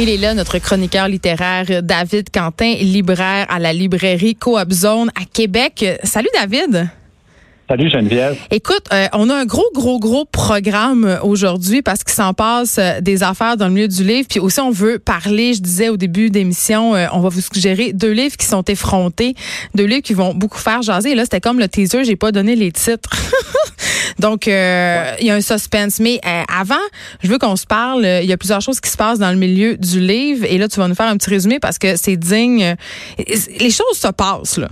Il 0.00 0.08
est 0.08 0.16
là, 0.16 0.32
notre 0.32 0.58
chroniqueur 0.58 1.08
littéraire 1.08 1.82
David 1.82 2.30
Quentin, 2.32 2.74
libraire 2.74 3.46
à 3.48 3.58
la 3.58 3.72
librairie 3.72 4.36
Coop 4.36 4.70
Zone 4.70 5.10
à 5.20 5.24
Québec. 5.24 5.84
Salut 6.04 6.28
David. 6.32 6.88
Salut 7.68 7.90
Geneviève. 7.90 8.38
Écoute, 8.52 8.84
euh, 8.92 9.08
on 9.12 9.28
a 9.28 9.34
un 9.34 9.44
gros, 9.44 9.68
gros, 9.74 9.98
gros 9.98 10.24
programme 10.24 11.18
aujourd'hui 11.24 11.82
parce 11.82 12.04
qu'il 12.04 12.14
s'en 12.14 12.32
passe 12.32 12.78
euh, 12.78 13.00
des 13.00 13.24
affaires 13.24 13.56
dans 13.56 13.66
le 13.66 13.74
milieu 13.74 13.88
du 13.88 14.04
livre. 14.04 14.28
Puis 14.30 14.38
aussi, 14.38 14.60
on 14.60 14.70
veut 14.70 15.00
parler, 15.00 15.52
je 15.52 15.60
disais 15.60 15.88
au 15.88 15.96
début 15.96 16.30
d'émission, 16.30 16.94
euh, 16.94 17.06
on 17.12 17.18
va 17.18 17.28
vous 17.28 17.40
suggérer 17.40 17.92
deux 17.92 18.12
livres 18.12 18.36
qui 18.36 18.46
sont 18.46 18.64
effrontés, 18.64 19.34
deux 19.74 19.84
livres 19.84 20.02
qui 20.02 20.14
vont 20.14 20.32
beaucoup 20.32 20.58
faire 20.58 20.80
jaser. 20.80 21.10
Et 21.10 21.14
là, 21.16 21.24
c'était 21.24 21.40
comme 21.40 21.58
le 21.58 21.68
teaser, 21.68 22.04
j'ai 22.04 22.16
pas 22.16 22.30
donné 22.30 22.54
les 22.54 22.70
titres. 22.70 23.10
Donc, 24.18 24.46
il 24.46 24.52
y 24.52 25.30
a 25.30 25.34
un 25.34 25.40
suspense. 25.40 26.00
Mais 26.00 26.20
avant, 26.48 26.74
je 27.22 27.30
veux 27.30 27.38
qu'on 27.38 27.56
se 27.56 27.66
parle. 27.66 28.04
Il 28.04 28.28
y 28.28 28.32
a 28.32 28.36
plusieurs 28.36 28.60
choses 28.60 28.80
qui 28.80 28.90
se 28.90 28.96
passent 28.96 29.18
dans 29.18 29.30
le 29.30 29.38
milieu 29.38 29.76
du 29.76 30.00
livre. 30.00 30.44
Et 30.48 30.58
là, 30.58 30.68
tu 30.68 30.80
vas 30.80 30.88
nous 30.88 30.94
faire 30.94 31.08
un 31.08 31.16
petit 31.16 31.30
résumé 31.30 31.58
parce 31.60 31.78
que 31.78 31.96
c'est 31.96 32.16
digne. 32.16 32.74
Les 33.18 33.70
choses 33.70 33.96
se 33.96 34.12
passent, 34.12 34.58
là. 34.58 34.68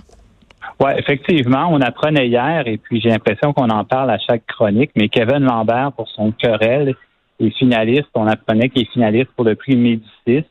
Oui, 0.78 0.90
effectivement, 0.98 1.68
on 1.70 1.80
apprenait 1.80 2.28
hier, 2.28 2.64
et 2.66 2.76
puis 2.76 3.00
j'ai 3.00 3.08
l'impression 3.08 3.54
qu'on 3.54 3.70
en 3.70 3.84
parle 3.84 4.10
à 4.10 4.18
chaque 4.18 4.44
chronique, 4.46 4.90
mais 4.94 5.08
Kevin 5.08 5.38
Lambert, 5.38 5.92
pour 5.92 6.06
son 6.10 6.32
querelle, 6.32 6.94
est 7.40 7.50
finaliste. 7.50 8.08
On 8.14 8.26
apprenait 8.26 8.68
qu'il 8.68 8.82
est 8.82 8.92
finaliste 8.92 9.30
pour 9.36 9.44
le 9.46 9.54
prix 9.54 9.74
Médicis, 9.76 10.44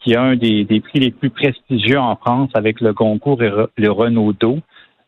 qui 0.00 0.12
est 0.12 0.16
un 0.16 0.36
des, 0.36 0.66
prix 0.80 1.00
les 1.00 1.10
plus 1.10 1.30
prestigieux 1.30 1.98
en 1.98 2.16
France 2.16 2.50
avec 2.54 2.80
le 2.82 2.92
concours 2.92 3.42
et 3.42 3.50
le 3.76 3.90
Renaudot. 3.90 4.58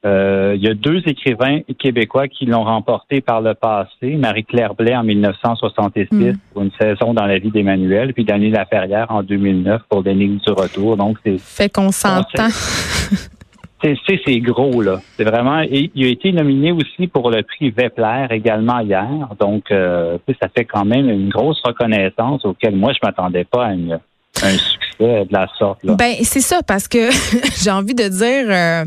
Euh, 0.06 0.54
il 0.56 0.62
y 0.62 0.68
a 0.68 0.74
deux 0.74 1.02
écrivains 1.06 1.60
québécois 1.78 2.28
qui 2.28 2.46
l'ont 2.46 2.62
remporté 2.62 3.20
par 3.20 3.40
le 3.40 3.54
passé. 3.54 4.14
Marie-Claire 4.16 4.74
Blais 4.74 4.94
en 4.94 5.02
1966 5.02 6.06
mm. 6.12 6.32
pour 6.52 6.62
une 6.62 6.70
saison 6.80 7.14
dans 7.14 7.26
la 7.26 7.38
vie 7.38 7.50
d'Emmanuel, 7.50 8.14
puis 8.14 8.24
Daniel 8.24 8.52
Laferrière 8.52 9.10
en 9.10 9.24
2009 9.24 9.82
pour 9.88 10.02
l'énigme 10.02 10.36
du 10.36 10.52
retour. 10.52 10.96
Donc 10.96 11.18
c'est 11.24 11.38
fait 11.38 11.68
qu'on 11.68 11.90
s'entend. 11.90 12.48
c'est 13.82 14.40
gros 14.40 14.82
là. 14.82 15.00
C'est 15.16 15.24
vraiment. 15.24 15.60
il 15.62 15.90
a 16.04 16.08
été 16.08 16.30
nominé 16.30 16.70
aussi 16.70 17.08
pour 17.08 17.30
le 17.30 17.42
prix 17.42 17.70
Vepler 17.70 18.26
également 18.30 18.78
hier. 18.80 19.28
Donc, 19.40 19.70
euh, 19.70 20.18
ça 20.40 20.48
fait 20.48 20.64
quand 20.64 20.84
même 20.84 21.08
une 21.08 21.28
grosse 21.28 21.60
reconnaissance 21.64 22.44
auquel 22.44 22.76
moi 22.76 22.92
je 22.92 22.98
m'attendais 23.02 23.44
pas 23.44 23.66
à 23.66 23.70
un 23.70 23.98
succès 24.56 25.24
de 25.24 25.32
la 25.32 25.48
sorte. 25.58 25.82
Là. 25.82 25.94
Ben 25.94 26.14
c'est 26.22 26.40
ça 26.40 26.60
parce 26.64 26.86
que 26.86 27.10
j'ai 27.62 27.70
envie 27.70 27.94
de 27.94 28.08
dire. 28.08 28.46
Euh, 28.48 28.84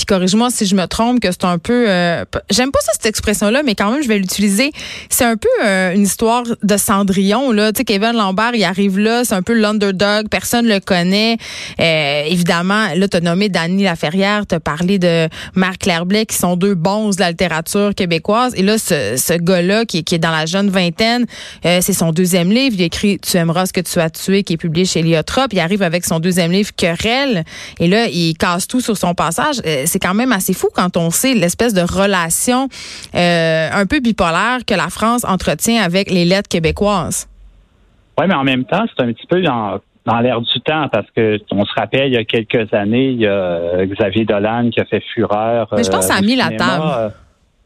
puis 0.00 0.06
corrige-moi 0.06 0.48
si 0.50 0.64
je 0.64 0.74
me 0.74 0.86
trompe, 0.86 1.20
que 1.20 1.30
c'est 1.30 1.44
un 1.44 1.58
peu, 1.58 1.84
euh, 1.86 2.24
j'aime 2.48 2.72
pas 2.72 2.78
ça 2.80 2.92
cette 2.94 3.04
expression-là, 3.04 3.62
mais 3.62 3.74
quand 3.74 3.90
même 3.90 4.02
je 4.02 4.08
vais 4.08 4.18
l'utiliser. 4.18 4.72
C'est 5.10 5.26
un 5.26 5.36
peu 5.36 5.48
euh, 5.62 5.92
une 5.92 6.04
histoire 6.04 6.44
de 6.62 6.76
Cendrillon 6.78 7.52
là. 7.52 7.70
Tu 7.72 7.78
sais, 7.80 7.84
Kevin 7.84 8.12
Lambert, 8.12 8.52
il 8.54 8.64
arrive 8.64 8.98
là, 8.98 9.24
c'est 9.24 9.34
un 9.34 9.42
peu 9.42 9.52
l'underdog, 9.52 10.28
personne 10.30 10.66
le 10.66 10.80
connaît. 10.80 11.36
Euh, 11.80 12.22
évidemment, 12.26 12.86
là 12.94 13.08
t'as 13.08 13.20
nommé 13.20 13.50
Dany 13.50 13.82
Laferrière, 13.82 14.46
t'as 14.46 14.58
parlé 14.58 14.98
de 14.98 15.28
Marc 15.54 15.80
Claire 15.80 16.06
Blais, 16.06 16.24
qui 16.24 16.36
sont 16.36 16.56
deux 16.56 16.74
bons 16.74 17.10
de 17.10 17.20
la 17.20 17.30
littérature 17.32 17.94
québécoise. 17.94 18.54
Et 18.56 18.62
là, 18.62 18.78
ce, 18.78 19.16
ce 19.18 19.34
gars-là 19.34 19.84
qui, 19.84 20.02
qui, 20.02 20.14
est 20.14 20.18
dans 20.18 20.30
la 20.30 20.46
jeune 20.46 20.70
vingtaine, 20.70 21.26
c'est 21.62 21.92
son 21.92 22.12
deuxième 22.12 22.50
livre. 22.50 22.76
Il 22.78 22.82
écrit 22.82 23.18
Tu 23.18 23.36
aimeras 23.36 23.66
ce 23.66 23.74
que 23.74 23.82
tu 23.82 23.98
as 23.98 24.08
tué, 24.08 24.44
qui 24.44 24.54
est 24.54 24.56
publié 24.56 24.86
chez 24.86 25.02
Liotrop. 25.02 25.52
Il 25.52 25.60
arrive 25.60 25.82
avec 25.82 26.06
son 26.06 26.20
deuxième 26.20 26.52
livre 26.52 26.70
Querelle, 26.74 27.44
et 27.78 27.86
là 27.86 28.06
il 28.06 28.34
casse 28.38 28.66
tout 28.66 28.80
sur 28.80 28.96
son 28.96 29.14
passage 29.14 29.60
c'est 29.90 29.98
quand 29.98 30.14
même 30.14 30.32
assez 30.32 30.54
fou 30.54 30.68
quand 30.74 30.96
on 30.96 31.10
sait 31.10 31.34
l'espèce 31.34 31.74
de 31.74 31.82
relation 31.82 32.68
euh, 33.14 33.68
un 33.72 33.86
peu 33.86 34.00
bipolaire 34.00 34.64
que 34.66 34.74
la 34.74 34.88
France 34.88 35.24
entretient 35.24 35.82
avec 35.82 36.10
les 36.10 36.24
lettres 36.24 36.48
québécoises. 36.48 37.28
Oui, 38.18 38.26
mais 38.28 38.34
en 38.34 38.44
même 38.44 38.64
temps, 38.64 38.84
c'est 38.88 39.02
un 39.02 39.12
petit 39.12 39.26
peu 39.26 39.42
dans, 39.42 39.80
l'air 40.20 40.40
du 40.40 40.60
temps 40.60 40.88
parce 40.88 41.06
que 41.16 41.38
on 41.50 41.64
se 41.64 41.72
rappelle 41.74 42.08
il 42.08 42.14
y 42.14 42.16
a 42.16 42.24
quelques 42.24 42.72
années, 42.72 43.10
il 43.10 43.20
y 43.20 43.26
a 43.26 43.84
Xavier 43.86 44.24
Dolan 44.24 44.70
qui 44.70 44.80
a 44.80 44.84
fait 44.84 45.02
fureur. 45.14 45.68
Mais 45.72 45.84
je 45.84 45.90
pense 45.90 46.06
que 46.06 46.12
ça 46.12 46.18
a 46.18 46.22
euh, 46.22 46.26
mis 46.26 46.36
la 46.36 46.50
table. 46.50 46.84
Euh, 46.86 47.08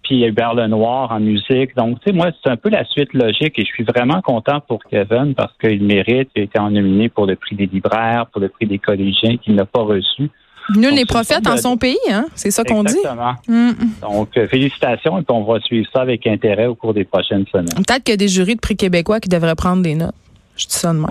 puis 0.02 0.16
il 0.16 0.20
y 0.20 0.24
a 0.24 0.28
Hubert 0.28 0.54
Lenoir 0.54 1.10
en 1.12 1.20
musique. 1.20 1.74
Donc, 1.76 1.98
tu 2.00 2.10
sais, 2.10 2.12
moi, 2.12 2.26
c'est 2.42 2.50
un 2.50 2.56
peu 2.56 2.68
la 2.68 2.84
suite 2.84 3.14
logique 3.14 3.58
et 3.58 3.62
je 3.62 3.72
suis 3.72 3.84
vraiment 3.84 4.20
content 4.20 4.60
pour 4.60 4.80
Kevin 4.84 5.34
parce 5.34 5.52
qu'il 5.58 5.82
mérite. 5.82 6.28
Il 6.36 6.42
a 6.42 6.44
été 6.44 6.60
nominé 6.60 7.08
pour 7.08 7.26
le 7.26 7.36
prix 7.36 7.56
des 7.56 7.66
libraires, 7.66 8.26
pour 8.26 8.42
le 8.42 8.50
prix 8.50 8.66
des 8.66 8.78
collégiens 8.78 9.38
qu'il 9.38 9.54
n'a 9.54 9.64
pas 9.64 9.80
reçu. 9.80 10.30
Nul 10.76 10.94
n'est 10.94 11.04
prophète 11.04 11.47
en 11.47 11.56
son 11.56 11.76
pays, 11.76 11.97
hein? 12.10 12.26
C'est 12.34 12.50
ça 12.50 12.64
qu'on 12.64 12.84
dit. 12.84 12.97
Exactement. 12.97 13.34
Mm. 13.48 13.72
Donc, 14.00 14.28
euh, 14.36 14.48
félicitations 14.48 15.19
et 15.19 15.22
puis 15.22 15.36
on 15.36 15.44
va 15.44 15.60
suivre 15.60 15.88
ça 15.92 16.02
avec 16.02 16.26
intérêt 16.26 16.66
au 16.66 16.75
cours 16.75 16.94
des 16.94 17.04
prochaines 17.04 17.47
semaines. 17.52 17.66
Peut-être 17.76 18.02
qu'il 18.02 18.12
y 18.12 18.14
a 18.14 18.16
des 18.16 18.28
jurys 18.28 18.56
de 18.56 18.60
prix 18.60 18.76
québécois 18.76 19.20
qui 19.20 19.28
devraient 19.28 19.54
prendre 19.54 19.82
des 19.82 19.94
notes. 19.94 20.14
Je 20.56 20.66
dis 20.66 20.75
ça 20.75 20.92
de 20.92 20.98
même. 20.98 21.06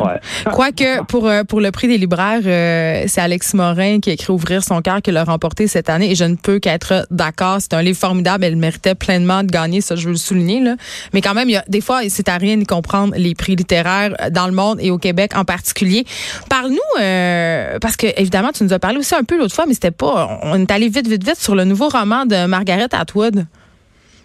Quoique, 0.53 1.03
pour, 1.05 1.27
euh, 1.27 1.43
pour 1.43 1.59
le 1.59 1.71
prix 1.71 1.89
des 1.89 1.97
libraires, 1.97 2.41
euh, 2.45 3.03
c'est 3.07 3.19
Alex 3.19 3.53
Morin 3.53 3.99
qui 3.99 4.09
a 4.09 4.13
écrit 4.13 4.31
Ouvrir 4.31 4.63
son 4.63 4.81
cœur 4.81 5.01
qui 5.01 5.11
l'a 5.11 5.25
remporté 5.25 5.67
cette 5.67 5.89
année 5.89 6.11
et 6.11 6.15
je 6.15 6.23
ne 6.23 6.35
peux 6.35 6.59
qu'être 6.59 7.05
d'accord. 7.11 7.57
C'est 7.59 7.73
un 7.73 7.81
livre 7.81 7.97
formidable. 7.97 8.45
Elle 8.45 8.55
méritait 8.55 8.95
pleinement 8.95 9.43
de 9.43 9.51
gagner, 9.51 9.81
ça, 9.81 9.95
je 9.95 10.05
veux 10.05 10.11
le 10.11 10.17
souligner. 10.17 10.61
Là. 10.61 10.75
Mais 11.13 11.19
quand 11.19 11.33
même, 11.33 11.49
il 11.49 11.53
y 11.53 11.57
a, 11.57 11.63
des 11.67 11.81
fois, 11.81 12.01
c'est 12.07 12.29
à 12.29 12.37
rien 12.37 12.55
de 12.57 12.63
comprendre 12.63 13.13
les 13.17 13.35
prix 13.35 13.57
littéraires 13.57 14.15
dans 14.31 14.47
le 14.47 14.53
monde 14.53 14.77
et 14.79 14.91
au 14.91 14.97
Québec 14.97 15.33
en 15.35 15.43
particulier. 15.43 16.05
Parle-nous, 16.49 17.01
euh, 17.01 17.79
parce 17.81 17.97
que 17.97 18.07
évidemment, 18.17 18.51
tu 18.53 18.63
nous 18.63 18.71
as 18.71 18.79
parlé 18.79 18.97
aussi 18.97 19.13
un 19.13 19.23
peu 19.23 19.37
l'autre 19.37 19.53
fois, 19.53 19.65
mais 19.67 19.73
c'était 19.73 19.91
pas. 19.91 20.39
On 20.43 20.55
est 20.55 20.71
allé 20.71 20.87
vite, 20.87 21.07
vite, 21.07 21.23
vite 21.23 21.37
sur 21.37 21.55
le 21.55 21.65
nouveau 21.65 21.89
roman 21.89 22.25
de 22.25 22.45
Margaret 22.45 22.87
Atwood. 22.93 23.45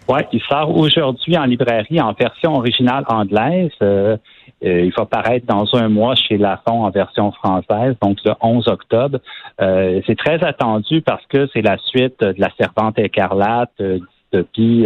Oui, 0.07 0.21
il 0.33 0.41
sort 0.49 0.75
aujourd'hui 0.75 1.37
en 1.37 1.43
librairie 1.43 2.01
en 2.01 2.13
version 2.13 2.55
originale 2.55 3.03
anglaise. 3.07 3.69
Euh, 3.83 4.17
euh, 4.63 4.85
il 4.85 4.93
va 4.97 5.05
paraître 5.05 5.45
dans 5.45 5.65
un 5.75 5.89
mois 5.89 6.15
chez 6.15 6.37
Lafon 6.37 6.83
en 6.83 6.89
version 6.89 7.31
française, 7.31 7.95
donc 8.01 8.17
le 8.25 8.33
11 8.41 8.67
octobre. 8.67 9.19
Euh, 9.61 10.01
c'est 10.05 10.17
très 10.17 10.43
attendu 10.43 11.01
parce 11.01 11.25
que 11.27 11.47
c'est 11.53 11.61
la 11.61 11.77
suite 11.77 12.19
de 12.19 12.35
La 12.37 12.49
Servante 12.59 12.99
écarlate, 12.99 13.71
euh, 13.81 13.99
dystopie 14.31 14.85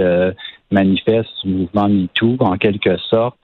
manifeste 0.71 1.29
du 1.43 1.53
mouvement 1.53 1.89
MeToo 1.89 2.37
en 2.39 2.57
quelque 2.57 2.97
sorte. 2.97 3.37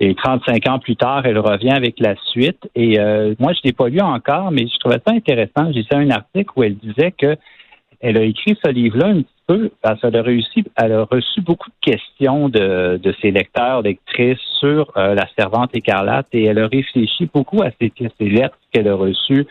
et 0.00 0.14
35 0.14 0.66
ans 0.68 0.78
plus 0.78 0.96
tard, 0.96 1.26
elle 1.26 1.38
revient 1.38 1.72
avec 1.72 2.00
la 2.00 2.14
suite. 2.30 2.68
Et 2.74 2.98
moi, 3.38 3.52
je 3.52 3.60
l'ai 3.62 3.74
pas 3.74 3.88
lu 3.88 4.00
encore, 4.00 4.50
mais 4.50 4.66
je 4.66 4.78
trouvais 4.78 5.00
ça 5.06 5.12
intéressant. 5.12 5.70
J'ai 5.72 5.82
lu 5.82 6.06
un 6.06 6.10
article 6.10 6.50
où 6.56 6.62
elle 6.64 6.76
disait 6.76 7.12
que 7.12 7.36
elle 8.00 8.16
a 8.16 8.22
écrit 8.22 8.56
ce 8.64 8.70
livre-là 8.70 9.08
un 9.08 9.20
petit 9.20 9.39
peu 9.50 9.70
parce 9.82 10.00
qu'elle 10.00 10.16
a 10.16 10.22
réussi, 10.22 10.64
elle 10.76 10.92
a 10.92 11.04
reçu 11.04 11.40
beaucoup 11.40 11.70
de 11.70 11.92
questions 11.92 12.48
de, 12.48 13.00
de 13.02 13.14
ses 13.20 13.30
lecteurs, 13.30 13.82
lectrices 13.82 14.38
sur 14.60 14.92
euh, 14.96 15.14
la 15.14 15.26
servante 15.36 15.70
écarlate 15.74 16.26
et 16.32 16.44
elle 16.44 16.58
a 16.58 16.68
réfléchi 16.68 17.28
beaucoup 17.32 17.62
à 17.62 17.70
ces, 17.80 17.92
lettres 18.20 18.58
qu'elle 18.72 18.88
a 18.88 18.94
reçues 18.94 19.46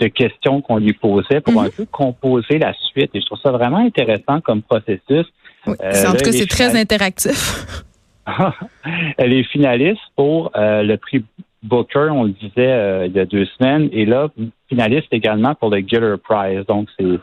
de 0.00 0.08
questions 0.08 0.60
qu'on 0.60 0.78
lui 0.78 0.92
posait 0.92 1.40
pour 1.40 1.60
un 1.60 1.66
mhm. 1.66 1.70
peu 1.76 1.86
composer 1.86 2.58
la 2.58 2.74
suite. 2.74 3.10
Et 3.14 3.20
je 3.20 3.26
trouve 3.26 3.38
ça 3.40 3.52
vraiment 3.52 3.78
intéressant 3.78 4.40
comme 4.40 4.62
processus. 4.62 5.26
en 5.66 5.72
tout 5.72 6.24
cas, 6.24 6.32
c'est 6.32 6.48
très 6.48 6.76
interactif. 6.76 7.84
elle 9.18 9.32
est 9.32 9.44
finaliste 9.44 10.00
pour 10.16 10.50
euh, 10.56 10.82
le 10.82 10.96
prix 10.96 11.24
Booker, 11.62 12.08
on 12.10 12.24
le 12.24 12.30
disait 12.30 12.72
euh, 12.72 13.06
il 13.06 13.12
y 13.12 13.20
a 13.20 13.24
deux 13.24 13.46
semaines, 13.58 13.88
et 13.92 14.04
là, 14.04 14.28
finaliste 14.68 15.08
également 15.12 15.54
pour 15.54 15.70
le 15.70 15.78
Giller 15.78 16.16
Prize. 16.22 16.64
Donc, 16.66 16.88
c'est 16.98 17.18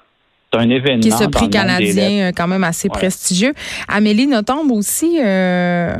c'est 0.51 0.59
un 0.59 0.69
événement. 0.69 1.01
Qui 1.01 1.09
est 1.09 1.11
ce 1.11 1.29
prix 1.29 1.49
canadien 1.49 2.29
euh, 2.29 2.31
quand 2.35 2.47
même 2.47 2.63
assez 2.63 2.89
prestigieux. 2.89 3.53
Amélie 3.87 4.27
Nothomb 4.27 4.69
aussi. 4.71 5.19
Euh... 5.23 5.93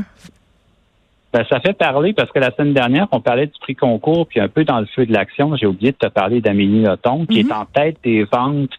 Ben, 1.33 1.45
ça 1.49 1.61
fait 1.61 1.73
parler 1.73 2.13
parce 2.13 2.29
que 2.31 2.39
la 2.39 2.51
semaine 2.51 2.73
dernière, 2.73 3.07
on 3.11 3.21
parlait 3.21 3.47
du 3.47 3.53
prix 3.61 3.75
concours, 3.75 4.27
puis 4.27 4.41
un 4.41 4.49
peu 4.49 4.65
dans 4.65 4.81
le 4.81 4.85
feu 4.87 5.05
de 5.05 5.13
l'action, 5.13 5.55
j'ai 5.55 5.65
oublié 5.65 5.93
de 5.93 5.97
te 5.97 6.07
parler 6.07 6.41
d'Amélie 6.41 6.81
Nothomb, 6.81 7.25
qui 7.25 7.39
est 7.39 7.43
mhm. 7.43 7.53
en 7.53 7.65
tête 7.65 7.97
des 8.03 8.25
ventes 8.25 8.71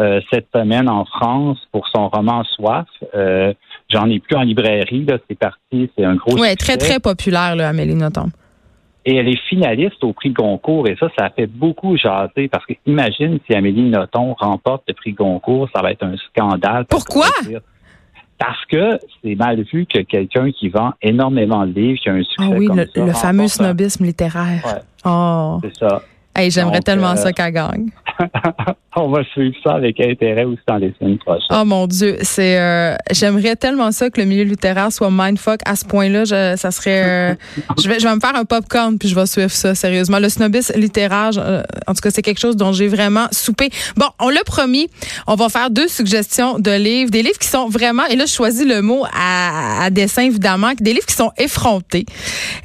euh, 0.00 0.20
cette 0.32 0.48
semaine 0.52 0.88
en 0.88 1.04
France 1.04 1.58
pour 1.70 1.86
son 1.86 2.08
roman 2.08 2.42
Soif. 2.42 2.86
Euh, 3.14 3.52
j'en 3.88 4.10
ai 4.10 4.18
plus 4.18 4.34
en 4.34 4.42
librairie, 4.42 5.04
là, 5.04 5.18
c'est 5.28 5.38
parti, 5.38 5.90
c'est 5.96 6.04
un 6.04 6.16
gros. 6.16 6.40
Oui, 6.40 6.56
très, 6.56 6.76
très 6.76 6.98
populaire, 6.98 7.54
là, 7.54 7.68
Amélie 7.68 7.94
Nothomb. 7.94 8.30
Et 9.04 9.16
elle 9.16 9.28
est 9.28 9.40
finaliste 9.48 10.02
au 10.04 10.12
prix 10.12 10.30
Goncourt. 10.30 10.88
Et 10.88 10.96
ça, 10.96 11.08
ça 11.18 11.30
fait 11.30 11.46
beaucoup 11.46 11.96
jaser 11.96 12.48
parce 12.48 12.64
que 12.66 12.74
imagine 12.86 13.38
si 13.46 13.54
Amélie 13.54 13.82
Nothomb 13.82 14.34
remporte 14.38 14.84
le 14.88 14.94
prix 14.94 15.12
Goncourt, 15.12 15.68
ça 15.74 15.82
va 15.82 15.90
être 15.92 16.04
un 16.04 16.16
scandale. 16.16 16.86
Pourquoi? 16.86 17.26
parce 18.38 18.64
que 18.66 18.98
c'est 19.22 19.36
mal 19.36 19.62
vu 19.72 19.86
que 19.86 20.00
quelqu'un 20.00 20.50
qui 20.50 20.68
vend 20.68 20.92
énormément 21.00 21.64
de 21.64 21.72
livres, 21.72 22.00
qui 22.02 22.08
a 22.08 22.14
un 22.14 22.24
succès 22.24 22.34
Ah 22.40 22.56
oui, 22.56 22.66
comme 22.66 22.78
le, 22.78 22.86
ça, 22.92 23.06
le 23.06 23.12
fameux 23.12 23.46
snobisme 23.46 24.04
littéraire. 24.04 24.62
Ouais. 24.64 24.82
Oh. 25.04 25.60
C'est 25.62 25.76
ça. 25.76 26.02
Hey, 26.34 26.50
j'aimerais 26.50 26.80
tellement 26.80 27.12
euh, 27.12 27.16
ça 27.16 27.32
qu'elle 27.32 27.52
gagne. 27.52 27.90
On 28.94 29.10
va 29.10 29.24
suivre 29.24 29.54
ça 29.64 29.74
avec 29.74 29.98
intérêt 30.00 30.44
aussi 30.44 30.60
dans 30.68 30.76
les 30.76 30.92
semaines 30.98 31.18
prochaines. 31.18 31.46
Oh 31.50 31.64
mon 31.64 31.86
Dieu, 31.86 32.18
c'est 32.20 32.58
euh, 32.58 32.94
j'aimerais 33.10 33.56
tellement 33.56 33.90
ça 33.90 34.10
que 34.10 34.20
le 34.20 34.26
milieu 34.26 34.44
littéraire 34.44 34.92
soit 34.92 35.08
mindfuck 35.10 35.60
à 35.64 35.76
ce 35.76 35.86
point-là. 35.86 36.24
Je, 36.24 36.54
ça 36.56 36.70
serait, 36.70 37.02
euh, 37.04 37.34
je 37.82 37.88
vais, 37.88 37.98
je 37.98 38.06
vais 38.06 38.14
me 38.14 38.20
faire 38.20 38.36
un 38.36 38.44
popcorn 38.44 38.98
puis 38.98 39.08
je 39.08 39.14
vais 39.14 39.24
suivre 39.24 39.50
ça 39.50 39.74
sérieusement. 39.74 40.18
Le 40.18 40.28
snobisme 40.28 40.78
littéraire, 40.78 41.30
euh, 41.38 41.62
en 41.86 41.94
tout 41.94 42.00
cas, 42.02 42.10
c'est 42.10 42.20
quelque 42.20 42.40
chose 42.40 42.56
dont 42.56 42.72
j'ai 42.72 42.88
vraiment 42.88 43.26
soupé. 43.30 43.70
Bon, 43.96 44.08
on 44.20 44.28
l'a 44.28 44.44
promis, 44.44 44.88
on 45.26 45.36
va 45.36 45.48
faire 45.48 45.70
deux 45.70 45.88
suggestions 45.88 46.58
de 46.58 46.72
livres, 46.72 47.10
des 47.10 47.22
livres 47.22 47.38
qui 47.38 47.48
sont 47.48 47.68
vraiment, 47.68 48.04
et 48.06 48.16
là 48.16 48.26
je 48.26 48.32
choisis 48.32 48.66
le 48.66 48.82
mot 48.82 49.04
à, 49.14 49.84
à 49.84 49.90
dessin 49.90 50.22
évidemment, 50.24 50.72
des 50.78 50.92
livres 50.92 51.06
qui 51.06 51.14
sont 51.14 51.32
effrontés, 51.38 52.04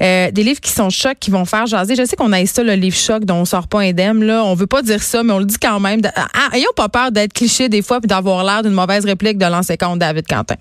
euh, 0.02 0.30
des 0.30 0.42
livres 0.42 0.60
qui 0.60 0.72
sont 0.72 0.90
chocs, 0.90 1.18
qui 1.18 1.30
vont 1.30 1.44
faire 1.44 1.66
jaser. 1.66 1.94
Je 1.94 2.04
sais 2.04 2.16
qu'on 2.16 2.32
a 2.32 2.44
ça 2.46 2.62
le 2.62 2.74
livre 2.74 2.96
choc 2.96 3.24
dont 3.24 3.36
on 3.36 3.44
sort 3.44 3.68
pas 3.68 3.80
indemne 3.80 4.24
là. 4.24 4.44
On 4.44 4.54
veut 4.54 4.66
pas 4.66 4.82
dire 4.82 5.02
ça, 5.02 5.22
mais 5.22 5.32
on 5.32 5.37
le 5.38 5.44
dit 5.44 5.58
quand 5.60 5.80
même. 5.80 6.00
Ah, 6.16 6.54
ayons 6.54 6.72
pas 6.76 6.88
peur 6.88 7.12
d'être 7.12 7.32
cliché 7.32 7.68
des 7.68 7.82
fois 7.82 8.00
puis 8.00 8.08
d'avoir 8.08 8.44
l'air 8.44 8.62
d'une 8.62 8.72
mauvaise 8.72 9.04
réplique 9.04 9.38
de 9.38 9.46
l'ancien 9.46 9.76
compte 9.76 9.98
David 9.98 10.26
Quentin. 10.26 10.56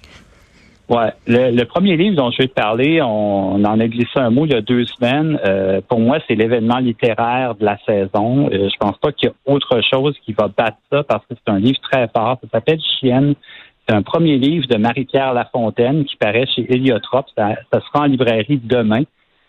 Ouais. 0.90 1.12
Le, 1.28 1.64
premier 1.66 1.98
livre 1.98 2.16
dont 2.16 2.32
je 2.32 2.38
vais 2.38 2.48
te 2.48 2.54
parler, 2.54 3.02
on, 3.02 3.56
on 3.56 3.66
en 3.66 3.80
a 3.80 3.88
glissé 3.88 4.18
un 4.18 4.30
mot 4.30 4.46
il 4.46 4.54
y 4.54 4.56
a 4.56 4.62
deux 4.62 4.86
semaines. 4.86 5.38
Euh, 5.46 5.82
pour 5.86 6.00
moi, 6.00 6.20
c'est 6.28 6.36
l'événement 6.36 6.78
littéraire 6.78 7.56
de 7.56 7.66
la 7.66 7.78
saison. 7.86 8.48
Euh, 8.48 8.70
je 8.70 8.78
pense 8.80 8.98
pas 8.98 9.12
qu'il 9.12 9.28
y 9.28 9.32
a 9.32 9.54
autre 9.54 9.82
chose 9.82 10.16
qui 10.26 10.32
va 10.32 10.48
battre 10.48 10.78
ça 10.90 11.04
parce 11.04 11.26
que 11.26 11.36
c'est 11.36 11.52
un 11.52 11.60
livre 11.60 11.80
très 11.82 12.08
fort. 12.16 12.40
Ça 12.42 12.50
s'appelle 12.54 12.80
Chienne. 12.80 13.36
C'est 13.88 13.96
un 13.96 14.02
premier 14.02 14.38
livre 14.38 14.66
de 14.68 14.78
Marie-Pierre 14.78 15.34
Lafontaine 15.34 16.06
qui 16.06 16.16
paraît 16.16 16.46
chez 16.56 16.66
Héliotrope. 16.74 17.28
Ça, 17.38 17.56
ça 17.72 17.82
sera 17.82 18.06
en 18.06 18.08
librairie 18.08 18.60
demain, 18.64 19.04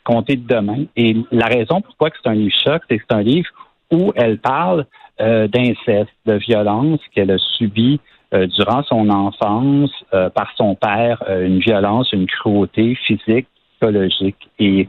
compté 0.04 0.34
de 0.34 0.46
demain. 0.46 0.84
Et 0.96 1.16
la 1.30 1.46
raison 1.46 1.80
pourquoi 1.82 2.10
c'est 2.20 2.28
un 2.28 2.34
livre 2.34 2.54
choc, 2.64 2.82
c'est 2.90 2.98
que 2.98 3.04
c'est 3.08 3.16
un 3.16 3.22
livre 3.22 3.48
où 3.92 4.12
elle 4.16 4.38
parle 4.38 4.86
euh, 5.20 5.48
d'inceste, 5.48 6.10
de 6.26 6.34
violence 6.34 7.00
qu'elle 7.14 7.30
a 7.30 7.38
subi 7.38 8.00
euh, 8.34 8.46
durant 8.46 8.82
son 8.82 9.08
enfance 9.08 9.90
euh, 10.12 10.28
par 10.28 10.52
son 10.54 10.74
père, 10.74 11.22
euh, 11.30 11.46
une 11.46 11.60
violence, 11.60 12.12
une 12.12 12.26
cruauté 12.26 12.94
physique, 12.94 13.46
psychologique. 13.70 14.36
Et 14.58 14.86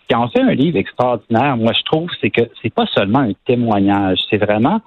ce 0.00 0.06
qui 0.08 0.14
en 0.14 0.28
fait 0.30 0.40
un 0.40 0.54
livre 0.54 0.78
extraordinaire, 0.78 1.58
moi 1.58 1.72
je 1.74 1.82
trouve, 1.82 2.08
c'est 2.22 2.30
que 2.30 2.40
c'est 2.62 2.72
pas 2.72 2.86
seulement 2.94 3.18
un 3.18 3.32
témoignage, 3.46 4.20
c'est 4.30 4.38
vraiment, 4.38 4.80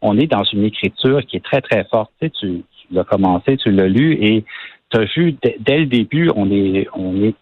on 0.00 0.18
est 0.18 0.28
dans 0.28 0.44
une 0.44 0.64
écriture 0.64 1.20
qui 1.26 1.36
est 1.36 1.44
très 1.44 1.60
très 1.60 1.84
forte. 1.90 2.10
Tu, 2.22 2.26
sais, 2.26 2.32
tu, 2.40 2.46
tu 2.70 2.94
l'as 2.94 3.04
commencé, 3.04 3.58
tu 3.58 3.70
l'as 3.70 3.88
lu 3.88 4.14
et 4.14 4.46
tu 4.88 5.00
as 5.00 5.04
vu 5.14 5.36
dès, 5.42 5.78
le 5.78 5.86
début, 5.86 6.30
on 6.34 6.50
est, 6.50 6.88
on 6.94 7.22
est 7.22 7.34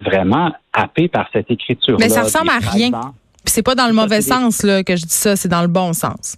vraiment 0.00 0.52
happé 0.72 1.08
par 1.08 1.28
cette 1.32 1.50
écriture. 1.50 1.96
Mais 1.98 2.08
ça 2.08 2.22
ressemble 2.22 2.50
à 2.50 2.70
rien. 2.70 2.92
C'est 3.50 3.62
pas 3.62 3.74
dans 3.74 3.86
le 3.86 3.92
mauvais 3.92 4.20
sens 4.20 4.62
là, 4.62 4.82
que 4.82 4.96
je 4.96 5.02
dis 5.04 5.14
ça, 5.14 5.36
c'est 5.36 5.48
dans 5.48 5.62
le 5.62 5.68
bon 5.68 5.92
sens. 5.92 6.36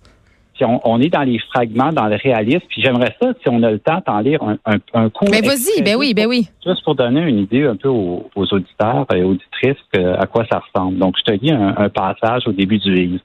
Puis 0.54 0.64
on, 0.64 0.80
on 0.84 1.00
est 1.00 1.08
dans 1.08 1.22
les 1.22 1.38
fragments, 1.38 1.92
dans 1.92 2.06
le 2.06 2.16
réalisme. 2.16 2.66
Puis 2.68 2.82
j'aimerais 2.82 3.14
ça, 3.22 3.32
si 3.40 3.48
on 3.48 3.62
a 3.62 3.70
le 3.70 3.78
temps, 3.78 4.02
d'en 4.04 4.18
lire 4.18 4.42
un, 4.42 4.58
un, 4.66 4.78
un 4.92 5.08
court. 5.08 5.28
Mais 5.30 5.40
vas-y, 5.40 5.82
ben 5.82 5.96
oui, 5.96 6.14
ben 6.14 6.26
oui. 6.26 6.48
Juste 6.66 6.82
pour 6.82 6.96
donner 6.96 7.20
une 7.20 7.38
idée 7.38 7.64
un 7.64 7.76
peu 7.76 7.88
aux, 7.88 8.28
aux 8.34 8.52
auditeurs 8.52 9.06
et 9.14 9.22
auditrices 9.22 9.76
à 9.94 10.26
quoi 10.26 10.44
ça 10.50 10.60
ressemble. 10.60 10.98
Donc, 10.98 11.14
je 11.18 11.32
te 11.32 11.38
lis 11.38 11.52
un, 11.52 11.76
un 11.76 11.88
passage 11.88 12.42
au 12.46 12.52
début 12.52 12.78
du 12.78 12.92
livre. 12.92 13.20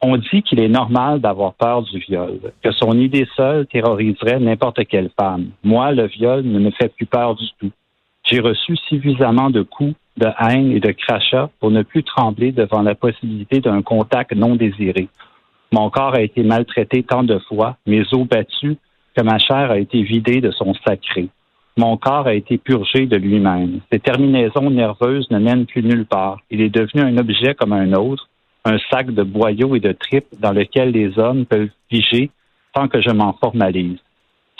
On 0.00 0.16
dit 0.16 0.42
qu'il 0.42 0.60
est 0.60 0.68
normal 0.68 1.20
d'avoir 1.20 1.54
peur 1.54 1.82
du 1.82 1.98
viol, 1.98 2.38
que 2.62 2.70
son 2.72 2.92
idée 2.98 3.26
seule 3.36 3.66
terroriserait 3.66 4.38
n'importe 4.40 4.86
quelle 4.86 5.10
femme. 5.18 5.48
Moi, 5.62 5.92
le 5.92 6.06
viol 6.06 6.42
ne 6.42 6.58
me 6.58 6.70
fait 6.70 6.88
plus 6.88 7.06
peur 7.06 7.34
du 7.34 7.46
tout. 7.60 7.70
J'ai 8.24 8.40
reçu 8.40 8.76
suffisamment 8.88 9.50
de 9.50 9.62
coups, 9.62 9.94
de 10.16 10.26
haine 10.40 10.72
et 10.72 10.80
de 10.80 10.92
crachats 10.92 11.50
pour 11.60 11.70
ne 11.70 11.82
plus 11.82 12.02
trembler 12.02 12.52
devant 12.52 12.82
la 12.82 12.94
possibilité 12.94 13.60
d'un 13.60 13.82
contact 13.82 14.34
non 14.34 14.56
désiré. 14.56 15.08
Mon 15.72 15.90
corps 15.90 16.14
a 16.14 16.22
été 16.22 16.42
maltraité 16.42 17.02
tant 17.02 17.22
de 17.22 17.38
fois, 17.48 17.76
mes 17.86 18.02
os 18.12 18.26
battus, 18.26 18.76
que 19.16 19.22
ma 19.22 19.38
chair 19.38 19.70
a 19.70 19.78
été 19.78 20.02
vidée 20.02 20.40
de 20.40 20.50
son 20.50 20.74
sacré. 20.86 21.28
Mon 21.76 21.96
corps 21.96 22.26
a 22.26 22.34
été 22.34 22.56
purgé 22.56 23.06
de 23.06 23.16
lui-même. 23.16 23.80
Ses 23.92 23.98
terminaisons 23.98 24.70
nerveuses 24.70 25.30
ne 25.30 25.38
mènent 25.38 25.66
plus 25.66 25.82
nulle 25.82 26.06
part. 26.06 26.38
Il 26.50 26.62
est 26.62 26.70
devenu 26.70 27.02
un 27.02 27.18
objet 27.18 27.54
comme 27.54 27.72
un 27.72 27.92
autre, 27.92 28.28
un 28.64 28.78
sac 28.90 29.10
de 29.10 29.22
boyaux 29.22 29.76
et 29.76 29.80
de 29.80 29.92
tripes 29.92 30.40
dans 30.40 30.52
lequel 30.52 30.90
les 30.90 31.18
hommes 31.18 31.44
peuvent 31.44 31.68
figer 31.90 32.30
sans 32.74 32.88
que 32.88 33.00
je 33.00 33.10
m'en 33.10 33.34
formalise. 33.34 33.98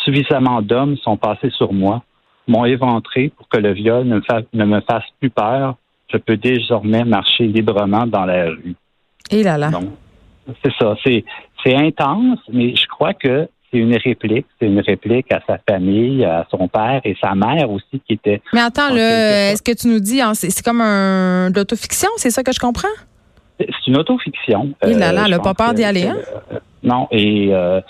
Suffisamment 0.04 0.60
d'hommes 0.62 0.96
sont 0.98 1.16
passés 1.16 1.50
sur 1.50 1.72
moi, 1.72 2.02
m'ont 2.46 2.64
éventré 2.64 3.30
pour 3.36 3.48
que 3.48 3.58
le 3.58 3.72
viol 3.72 4.04
ne 4.06 4.16
me, 4.16 4.20
fa- 4.22 4.42
ne 4.52 4.64
me 4.64 4.80
fasse 4.80 5.04
plus 5.20 5.30
peur. 5.30 5.76
Je 6.12 6.18
peux 6.18 6.36
désormais 6.36 7.04
marcher 7.04 7.46
librement 7.46 8.06
dans 8.06 8.24
la 8.24 8.46
rue. 8.50 8.74
Et 9.30 9.42
là 9.42 9.58
là. 9.58 9.70
C'est 10.62 10.72
ça. 10.78 10.94
C'est, 11.04 11.24
c'est 11.64 11.74
intense, 11.74 12.38
mais 12.52 12.76
je 12.76 12.86
crois 12.86 13.12
que 13.14 13.48
c'est 13.70 13.78
une 13.78 13.96
réplique. 13.96 14.46
C'est 14.60 14.66
une 14.66 14.78
réplique 14.78 15.32
à 15.32 15.40
sa 15.44 15.58
famille, 15.68 16.24
à 16.24 16.46
son 16.48 16.68
père 16.68 17.00
et 17.02 17.16
sa 17.20 17.34
mère 17.34 17.68
aussi 17.68 18.00
qui 18.06 18.12
était. 18.12 18.40
Mais 18.52 18.60
attends, 18.60 18.88
quelque 18.88 19.52
est-ce 19.52 19.62
que 19.62 19.72
tu 19.72 19.88
nous 19.88 19.98
dis, 19.98 20.20
hein, 20.22 20.34
c'est 20.34 20.50
c'est 20.50 20.64
comme 20.64 20.80
un 20.80 21.50
d'autofiction, 21.50 22.08
c'est 22.16 22.30
ça 22.30 22.44
que 22.44 22.52
je 22.52 22.60
comprends? 22.60 22.86
C'est 23.58 23.86
une 23.88 23.96
autofiction. 23.96 24.72
Et 24.86 24.94
là 24.94 25.12
là, 25.12 25.24
elle 25.26 25.34
a 25.34 25.36
je 25.38 25.42
pas 25.42 25.54
peur 25.54 25.74
d'y 25.74 25.82
aller, 25.82 26.04
hein? 26.06 26.18
euh, 26.52 26.58
non, 26.82 27.08
et 27.10 27.48
euh, 27.52 27.80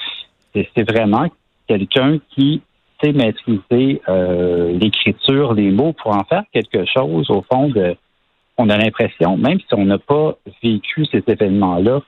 c'est, 0.55 0.67
c'est 0.75 0.91
vraiment 0.91 1.27
quelqu'un 1.69 2.19
qui 2.35 2.63
sait 3.03 3.13
maîtriser 3.13 4.01
euh, 4.09 4.77
l'écriture, 4.79 5.55
les 5.55 5.71
mots 5.71 5.93
pour 5.93 6.17
en 6.17 6.25
faire 6.25 6.45
quelque 6.53 6.85
chose 6.87 7.31
au 7.31 7.45
fond 7.51 7.69
de. 7.69 7.97
On 8.59 8.71
a 8.71 8.79
l'impression, 8.79 9.37
même 9.37 9.59
si 9.61 9.75
on 9.75 9.85
n'a 9.85 9.99
pas 9.99 10.39
vécu 10.63 11.05
ces 11.13 11.23
événements-là, 11.27 12.01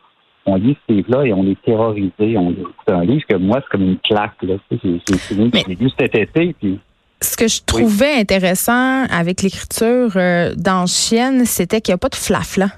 on 0.47 0.57
lit 0.57 0.77
ce 0.89 0.95
livre-là 0.95 1.27
et 1.27 1.33
on 1.35 1.45
est 1.47 1.61
terrorisé. 1.63 2.39
On, 2.39 2.55
c'est 2.87 2.95
un 2.95 3.05
livre 3.05 3.25
que 3.29 3.37
moi, 3.37 3.61
c'est 3.63 3.69
comme 3.71 3.83
une 3.83 3.99
claque. 3.99 4.43
Là, 4.43 4.55
j'ai, 4.71 5.01
lu 5.75 5.91
cet 5.99 6.15
été, 6.15 6.55
puis 6.59 6.81
Ce 7.21 7.37
que 7.37 7.49
je 7.49 7.61
trouvais 7.65 8.15
intéressant 8.15 9.05
avec 9.11 9.43
l'écriture 9.43 10.13
euh, 10.17 10.55
dans 10.57 10.87
Chienne, 10.87 11.45
c'était 11.45 11.83
qu'il 11.83 11.93
n'y 11.93 11.97
a 11.97 11.99
pas 11.99 12.09
de 12.09 12.15
flafla. 12.15 12.69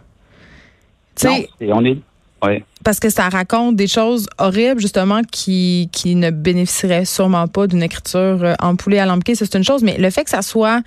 Non, 1.24 1.36
on 1.60 1.84
est. 1.84 1.98
Parce 2.82 2.98
que 2.98 3.10
ça 3.10 3.28
raconte 3.28 3.76
des 3.76 3.86
choses 3.86 4.28
horribles, 4.38 4.80
justement, 4.80 5.20
qui, 5.30 5.90
qui 5.92 6.14
ne 6.14 6.30
bénéficieraient 6.30 7.04
sûrement 7.04 7.46
pas 7.46 7.66
d'une 7.66 7.82
écriture 7.82 8.38
euh, 8.42 8.54
empoulée, 8.60 8.98
alambiquée, 8.98 9.34
ça, 9.34 9.44
c'est 9.44 9.58
une 9.58 9.64
chose. 9.64 9.82
Mais 9.82 9.98
le 9.98 10.10
fait 10.10 10.24
que 10.24 10.30
ça 10.30 10.42
soit 10.42 10.80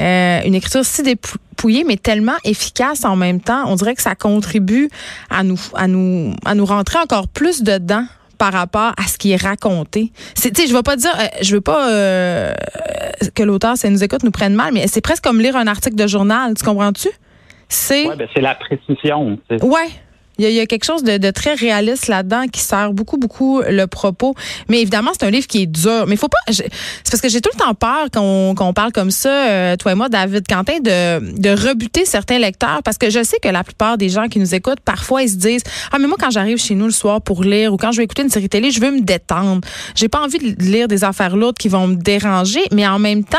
euh, 0.00 0.40
une 0.44 0.54
écriture 0.54 0.84
si 0.84 1.02
dépouillée, 1.02 1.84
mais 1.84 1.96
tellement 1.96 2.36
efficace 2.44 3.04
en 3.04 3.16
même 3.16 3.40
temps, 3.40 3.64
on 3.66 3.74
dirait 3.74 3.94
que 3.94 4.02
ça 4.02 4.14
contribue 4.14 4.88
à 5.30 5.42
nous, 5.42 5.58
à 5.74 5.88
nous, 5.88 6.34
à 6.44 6.54
nous 6.54 6.64
rentrer 6.64 6.98
encore 6.98 7.26
plus 7.28 7.62
dedans 7.62 8.04
par 8.38 8.52
rapport 8.52 8.92
à 8.96 9.06
ce 9.06 9.18
qui 9.18 9.30
est 9.30 9.40
raconté. 9.40 10.10
C'est, 10.34 10.50
tu 10.50 10.62
sais, 10.62 10.68
je 10.68 10.74
vais 10.74 10.82
pas 10.82 10.96
dire, 10.96 11.14
euh, 11.16 11.26
je 11.42 11.54
veux 11.54 11.60
pas 11.60 11.90
euh, 11.90 12.52
que 13.36 13.42
l'auteur, 13.44 13.76
ça 13.76 13.88
nous 13.88 14.02
écoute, 14.02 14.24
nous 14.24 14.32
prenne 14.32 14.54
mal, 14.54 14.72
mais 14.72 14.88
c'est 14.88 15.00
presque 15.00 15.22
comme 15.22 15.40
lire 15.40 15.54
un 15.54 15.68
article 15.68 15.94
de 15.94 16.08
journal, 16.08 16.54
tu 16.54 16.64
comprends-tu? 16.64 17.08
C'est, 17.68 18.08
Ouais, 18.08 18.16
ben, 18.16 18.28
c'est 18.34 18.40
la 18.40 18.56
précision. 18.56 19.38
tu 19.48 19.58
sais. 19.58 19.64
Ouais. 19.64 19.88
Il 20.48 20.54
y, 20.54 20.60
a, 20.60 20.66
quelque 20.66 20.84
chose 20.84 21.04
de, 21.04 21.30
très 21.30 21.54
réaliste 21.54 22.08
là-dedans 22.08 22.46
qui 22.50 22.60
sert 22.60 22.92
beaucoup, 22.92 23.16
beaucoup 23.16 23.62
le 23.66 23.86
propos. 23.86 24.34
Mais 24.68 24.80
évidemment, 24.80 25.10
c'est 25.12 25.26
un 25.26 25.30
livre 25.30 25.46
qui 25.46 25.62
est 25.62 25.66
dur. 25.66 26.06
Mais 26.06 26.16
faut 26.16 26.28
pas. 26.28 26.38
C'est 26.50 26.70
parce 27.10 27.20
que 27.20 27.28
j'ai 27.28 27.40
tout 27.40 27.50
le 27.54 27.58
temps 27.58 27.74
peur 27.74 28.10
qu'on 28.12 28.54
qu'on 28.56 28.72
parle 28.72 28.92
comme 28.92 29.10
ça, 29.10 29.48
euh, 29.48 29.76
toi 29.76 29.92
et 29.92 29.94
moi, 29.94 30.08
David 30.08 30.46
Quentin, 30.48 30.80
de, 30.80 31.40
de 31.40 31.50
rebuter 31.50 32.04
certains 32.04 32.38
lecteurs. 32.38 32.82
Parce 32.84 32.98
que 32.98 33.10
je 33.10 33.22
sais 33.22 33.38
que 33.40 33.48
la 33.48 33.64
plupart 33.64 33.98
des 33.98 34.08
gens 34.08 34.28
qui 34.28 34.38
nous 34.38 34.54
écoutent, 34.54 34.80
parfois, 34.80 35.22
ils 35.22 35.30
se 35.30 35.36
disent 35.36 35.62
Ah, 35.92 35.98
mais 35.98 36.08
moi, 36.08 36.16
quand 36.18 36.30
j'arrive 36.30 36.58
chez 36.58 36.74
nous 36.74 36.86
le 36.86 36.92
soir 36.92 37.20
pour 37.20 37.44
lire 37.44 37.72
ou 37.72 37.76
quand 37.76 37.92
je 37.92 37.98
vais 37.98 38.04
écouter 38.04 38.22
une 38.22 38.30
série 38.30 38.48
télé, 38.48 38.70
je 38.70 38.80
veux 38.80 38.90
me 38.90 39.00
détendre. 39.00 39.60
J'ai 39.94 40.08
pas 40.08 40.20
envie 40.20 40.38
de 40.38 40.62
lire 40.62 40.88
des 40.88 41.04
affaires 41.04 41.36
lourdes 41.36 41.58
qui 41.58 41.68
vont 41.68 41.86
me 41.86 41.96
déranger. 41.96 42.62
Mais 42.72 42.86
en 42.86 42.98
même 42.98 43.24
temps, 43.24 43.38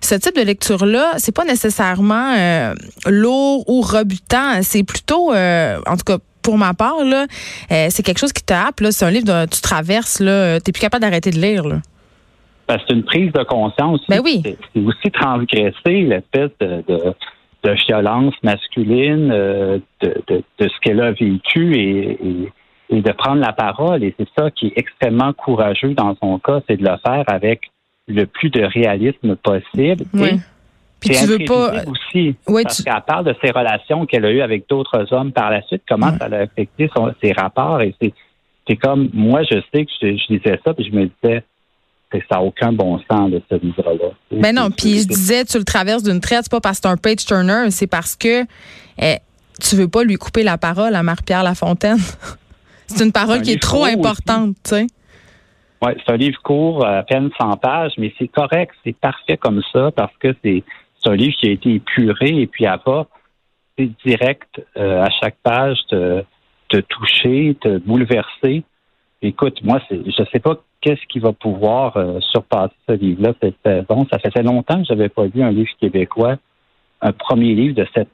ce 0.00 0.14
type 0.14 0.36
de 0.36 0.42
lecture-là, 0.42 1.14
c'est 1.18 1.32
pas 1.32 1.44
nécessairement 1.44 2.34
euh, 2.36 2.74
lourd 3.06 3.68
ou 3.68 3.80
rebutant. 3.80 4.62
C'est 4.62 4.82
plutôt, 4.82 5.32
euh, 5.32 5.78
en 5.86 5.96
tout 5.96 6.04
cas, 6.04 6.18
pour 6.42 6.58
ma 6.58 6.74
part, 6.74 7.04
là, 7.04 7.26
euh, 7.70 7.86
c'est 7.90 8.02
quelque 8.02 8.18
chose 8.18 8.32
qui 8.32 8.42
te 8.44 8.52
happe. 8.54 8.80
là. 8.80 8.92
C'est 8.92 9.04
un 9.04 9.10
livre 9.10 9.26
que 9.26 9.46
tu 9.54 9.60
traverses. 9.60 10.20
là. 10.20 10.60
T'es 10.60 10.72
plus 10.72 10.80
capable 10.80 11.02
d'arrêter 11.02 11.30
de 11.30 11.38
lire. 11.40 11.66
Là. 11.66 11.76
Ben, 12.68 12.78
c'est 12.86 12.94
une 12.94 13.04
prise 13.04 13.32
de 13.32 13.42
conscience. 13.42 14.00
Ben 14.08 14.20
oui. 14.24 14.42
C'est 14.44 14.80
aussi 14.80 15.10
transgresser 15.12 16.02
l'espèce 16.02 16.50
de, 16.60 16.82
de, 16.86 17.14
de 17.64 17.70
violence 17.86 18.34
masculine, 18.42 19.30
euh, 19.32 19.78
de, 20.02 20.14
de, 20.28 20.42
de 20.58 20.68
ce 20.68 20.80
qu'elle 20.82 21.00
a 21.00 21.10
vécu 21.12 21.74
et, 21.76 22.12
et, 22.12 22.52
et 22.90 23.00
de 23.02 23.12
prendre 23.12 23.40
la 23.40 23.52
parole. 23.52 24.04
Et 24.04 24.14
c'est 24.18 24.28
ça 24.38 24.50
qui 24.50 24.68
est 24.68 24.72
extrêmement 24.76 25.32
courageux 25.32 25.94
dans 25.94 26.14
son 26.22 26.38
cas, 26.38 26.60
c'est 26.68 26.76
de 26.76 26.84
le 26.84 26.96
faire 27.04 27.24
avec 27.26 27.62
le 28.06 28.24
plus 28.26 28.50
de 28.50 28.62
réalisme 28.62 29.36
possible. 29.36 30.04
Oui. 30.14 30.28
Et 30.28 30.40
Puis 31.00 31.10
tu 31.10 31.24
veux 31.26 31.38
pas. 31.46 31.68
imprévisible 31.78 32.36
aussi. 32.46 32.62
Parce 32.62 32.76
tu- 32.76 32.82
qu'elle 32.84 33.02
parle 33.06 33.24
de 33.24 33.34
ses 33.42 33.50
relations 33.50 34.04
qu'elle 34.06 34.24
a 34.26 34.30
eues 34.30 34.42
avec 34.42 34.68
d'autres 34.68 35.12
hommes 35.12 35.32
par 35.32 35.50
la 35.50 35.62
suite, 35.62 35.82
comment 35.88 36.08
Ouais. 36.10 36.18
ça 36.18 36.26
a 36.26 36.36
affecté 36.42 36.90
son- 36.94 37.12
ses 37.22 37.32
rapports? 37.32 37.80
Et 37.80 37.94
c'est, 38.00 38.12
c'est 38.68 38.76
comme, 38.76 39.08
moi, 39.14 39.42
je 39.42 39.56
sais 39.72 39.84
que 39.86 39.90
je, 40.00 40.08
je 40.16 40.32
lisais 40.34 40.60
ça, 40.64 40.74
puis 40.74 40.84
je 40.84 40.94
me 40.96 41.06
disais, 41.22 41.42
ça 42.12 42.18
n'a 42.36 42.42
aucun 42.42 42.72
bon 42.72 43.00
sens 43.10 43.30
de 43.30 43.40
ce 43.50 43.54
livre-là. 43.56 44.10
Ben 44.32 44.54
non, 44.54 44.70
puis 44.70 44.98
je 45.00 45.06
disais, 45.08 45.44
tu 45.44 45.58
le 45.58 45.64
traverses 45.64 46.02
d'une 46.02 46.20
traite, 46.20 46.40
c'est 46.44 46.50
pas 46.50 46.60
parce 46.60 46.78
que 46.80 46.88
c'est 46.88 46.92
un 46.92 46.96
page 46.96 47.24
turner, 47.24 47.70
c'est 47.70 47.86
parce 47.86 48.16
que 48.16 48.42
eh, 48.98 49.16
tu 49.60 49.76
veux 49.76 49.88
pas 49.88 50.02
lui 50.04 50.16
couper 50.16 50.42
la 50.42 50.58
parole 50.58 50.94
à 50.96 51.02
Marie-Pierre 51.02 51.42
Lafontaine. 51.44 51.98
c'est 52.88 53.04
une 53.04 53.12
parole 53.12 53.42
qui 53.42 53.52
est 53.52 53.62
trop 53.62 53.84
importante, 53.84 54.56
tu 54.64 54.70
sais. 54.70 54.86
Oui, 55.82 55.92
c'est 56.04 56.12
un 56.12 56.16
livre 56.18 56.38
court, 56.42 56.84
à 56.84 57.02
peine 57.04 57.30
100 57.40 57.56
pages, 57.56 57.92
mais 57.96 58.12
c'est 58.18 58.28
correct, 58.28 58.72
c'est 58.84 58.94
parfait 58.94 59.38
comme 59.38 59.62
ça 59.72 59.90
parce 59.96 60.12
que 60.20 60.34
c'est 60.44 60.62
un 61.08 61.16
livre 61.16 61.34
qui 61.38 61.48
a 61.48 61.52
été 61.52 61.74
épuré 61.74 62.28
et 62.28 62.46
puis 62.46 62.66
à 62.66 62.78
pas 62.78 63.06
direct 64.04 64.60
euh, 64.76 65.02
à 65.02 65.08
chaque 65.10 65.36
page 65.42 65.78
te, 65.88 66.22
te 66.68 66.78
toucher, 66.78 67.56
te 67.60 67.78
bouleverser. 67.78 68.62
Écoute, 69.22 69.62
moi, 69.62 69.80
je 69.90 70.22
sais 70.32 70.38
pas 70.38 70.56
qu'est-ce 70.80 71.06
qui 71.08 71.18
va 71.18 71.32
pouvoir 71.32 71.96
euh, 71.96 72.20
surpasser 72.20 72.74
ce 72.88 72.94
livre-là 72.94 73.34
cette 73.40 73.56
saison. 73.64 74.06
Ça 74.10 74.18
faisait 74.18 74.42
longtemps 74.42 74.78
que 74.80 74.86
j'avais 74.88 75.08
pas 75.08 75.26
lu 75.26 75.42
un 75.42 75.50
livre 75.50 75.70
québécois, 75.78 76.36
un 77.02 77.12
premier 77.12 77.54
livre 77.54 77.74
de 77.74 77.86
cette 77.94 78.08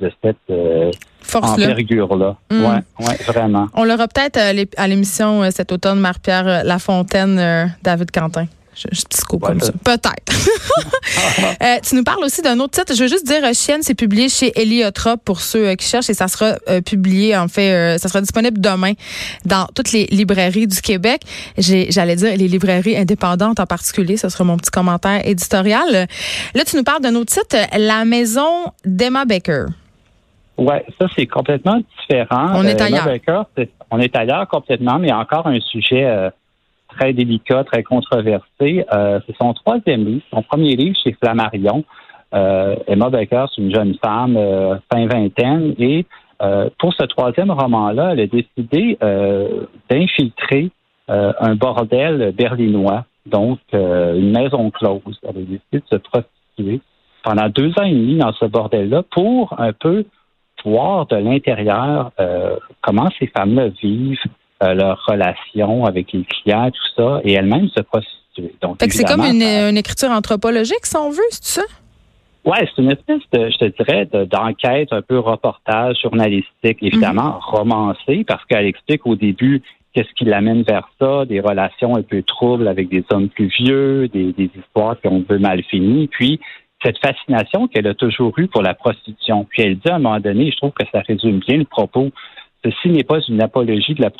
de 0.00 0.10
cette 0.24 0.36
euh, 0.48 0.90
envergure-là. 1.34 2.36
Mm. 2.50 2.64
Ouais, 2.64 3.06
ouais, 3.06 3.16
vraiment. 3.26 3.66
On 3.74 3.84
l'aura 3.84 4.08
peut-être 4.08 4.38
à 4.78 4.88
l'émission 4.88 5.50
cet 5.50 5.72
automne, 5.72 6.00
Marie-Pierre 6.00 6.64
Lafontaine, 6.64 7.74
David 7.82 8.10
Quentin. 8.10 8.46
Je, 8.80 8.88
je 8.94 9.38
comme 9.38 9.60
ça. 9.60 9.72
Peut-être. 9.84 10.32
Euh, 11.62 11.76
tu 11.86 11.94
nous 11.96 12.04
parles 12.04 12.24
aussi 12.24 12.40
d'un 12.40 12.58
autre 12.60 12.72
titre. 12.78 12.94
Je 12.94 13.02
veux 13.02 13.08
juste 13.08 13.26
dire, 13.26 13.42
Chienne, 13.52 13.82
c'est 13.82 13.94
publié 13.94 14.28
chez 14.28 14.52
Eliotrop 14.58 15.18
pour 15.22 15.40
ceux 15.40 15.68
euh, 15.68 15.74
qui 15.74 15.86
cherchent 15.86 16.08
et 16.08 16.14
ça 16.14 16.28
sera 16.28 16.54
euh, 16.68 16.80
publié, 16.80 17.36
en 17.36 17.48
fait, 17.48 17.98
ça 17.98 18.08
sera 18.08 18.20
disponible 18.20 18.60
demain 18.60 18.92
dans 19.44 19.66
toutes 19.74 19.92
les 19.92 20.06
librairies 20.06 20.66
du 20.66 20.80
Québec. 20.80 21.22
J'allais 21.58 22.16
dire 22.16 22.36
les 22.36 22.48
librairies 22.48 22.96
indépendantes 22.96 23.60
en 23.60 23.66
particulier. 23.66 24.16
Ce 24.16 24.28
sera 24.28 24.44
mon 24.44 24.56
petit 24.56 24.70
commentaire 24.70 25.26
éditorial. 25.26 26.06
Là, 26.54 26.64
tu 26.64 26.76
nous 26.76 26.84
parles 26.84 27.02
d'un 27.02 27.14
autre 27.14 27.32
titre, 27.32 27.56
La 27.76 28.04
maison 28.04 28.72
d'Emma 28.84 29.24
Baker. 29.24 29.66
Oui, 30.56 30.76
ça, 30.98 31.06
c'est 31.16 31.26
complètement 31.26 31.80
différent. 32.00 32.52
On 32.54 32.64
est 32.64 32.80
ailleurs. 32.80 33.08
on 33.90 33.98
est 33.98 34.16
ailleurs 34.16 34.48
complètement, 34.48 34.98
mais 34.98 35.12
encore 35.12 35.46
un 35.46 35.60
sujet 35.60 36.30
très 36.96 37.12
délicat, 37.12 37.64
très 37.64 37.82
controversé. 37.82 38.84
Euh, 38.92 39.20
c'est 39.26 39.36
son 39.36 39.52
troisième 39.54 40.04
livre, 40.04 40.22
son 40.32 40.42
premier 40.42 40.76
livre 40.76 40.96
chez 41.02 41.12
Flammarion. 41.12 41.84
Euh, 42.34 42.76
Emma 42.86 43.10
Baker, 43.10 43.46
c'est 43.54 43.62
une 43.62 43.74
jeune 43.74 43.96
femme, 44.02 44.36
euh, 44.36 44.76
fin 44.92 45.06
vingtaine, 45.06 45.74
et 45.78 46.06
euh, 46.42 46.70
pour 46.78 46.94
ce 46.94 47.04
troisième 47.04 47.50
roman-là, 47.50 48.12
elle 48.12 48.20
a 48.20 48.26
décidé 48.26 48.96
d'infiltrer 49.90 50.70
un 51.08 51.56
bordel 51.56 52.32
berlinois, 52.38 53.04
donc 53.26 53.58
une 53.72 54.30
maison 54.30 54.70
close. 54.70 55.18
Elle 55.24 55.30
a 55.30 55.32
décidé 55.32 55.58
de 55.72 55.82
se 55.90 55.96
prostituer 55.96 56.80
pendant 57.24 57.48
deux 57.48 57.70
ans 57.80 57.82
et 57.82 57.92
demi 57.92 58.16
dans 58.16 58.32
ce 58.32 58.44
bordel-là 58.44 59.02
pour 59.10 59.58
un 59.58 59.72
peu 59.72 60.04
voir 60.64 61.06
de 61.06 61.16
l'intérieur 61.16 62.12
comment 62.80 63.08
ces 63.18 63.26
femmes-là 63.26 63.70
vivent, 63.82 64.20
euh, 64.22 64.39
leur 64.60 65.04
relation 65.06 65.84
avec 65.84 66.12
les 66.12 66.24
clients, 66.24 66.70
tout 66.70 67.02
ça, 67.02 67.20
et 67.24 67.32
elle-même 67.32 67.68
se 67.68 67.80
prostituer. 67.80 68.54
Donc, 68.60 68.76
c'est 68.80 69.04
comme 69.04 69.22
une, 69.22 69.76
écriture 69.76 70.10
anthropologique, 70.10 70.84
si 70.84 70.96
on 70.96 71.10
veut, 71.10 71.30
c'est 71.30 71.60
ça? 71.60 71.62
Oui, 72.44 72.56
c'est 72.60 72.82
une 72.82 72.90
espèce 72.90 73.20
de, 73.32 73.50
je 73.50 73.58
te 73.58 73.82
dirais, 73.82 74.08
d'enquête, 74.26 74.88
un 74.92 75.02
peu 75.02 75.18
reportage 75.18 75.98
journalistique, 76.02 76.78
évidemment 76.80 77.34
mhm. 77.34 77.40
romancée, 77.42 78.24
parce 78.26 78.44
qu'elle 78.46 78.66
explique 78.66 79.06
au 79.06 79.14
début 79.14 79.62
qu'est-ce 79.92 80.12
qui 80.16 80.24
l'amène 80.24 80.62
vers 80.62 80.88
ça, 80.98 81.24
des 81.26 81.40
relations 81.40 81.96
un 81.96 82.02
peu 82.02 82.22
troubles 82.22 82.68
avec 82.68 82.88
des 82.88 83.04
hommes 83.10 83.28
plus 83.28 83.48
vieux, 83.58 84.08
des, 84.08 84.32
des 84.32 84.50
histoires 84.58 84.98
qui 85.00 85.08
ont 85.08 85.18
un 85.18 85.22
peu 85.22 85.38
mal 85.38 85.62
fini, 85.64 86.08
puis 86.08 86.40
cette 86.82 86.98
fascination 86.98 87.68
qu'elle 87.68 87.86
a 87.86 87.94
toujours 87.94 88.32
eue 88.38 88.46
pour 88.46 88.62
la 88.62 88.72
prostitution. 88.72 89.44
Puis 89.44 89.62
elle 89.62 89.78
dit 89.78 89.90
à 89.90 89.96
un 89.96 89.98
moment 89.98 90.20
donné, 90.20 90.50
je 90.50 90.56
trouve 90.56 90.72
que 90.72 90.84
ça 90.92 91.02
résume 91.06 91.40
bien 91.40 91.58
le 91.58 91.64
propos, 91.64 92.10
ceci 92.64 92.88
n'est 92.88 93.04
pas 93.04 93.18
une 93.28 93.42
apologie 93.42 93.94
de 93.94 94.02
la 94.02 94.10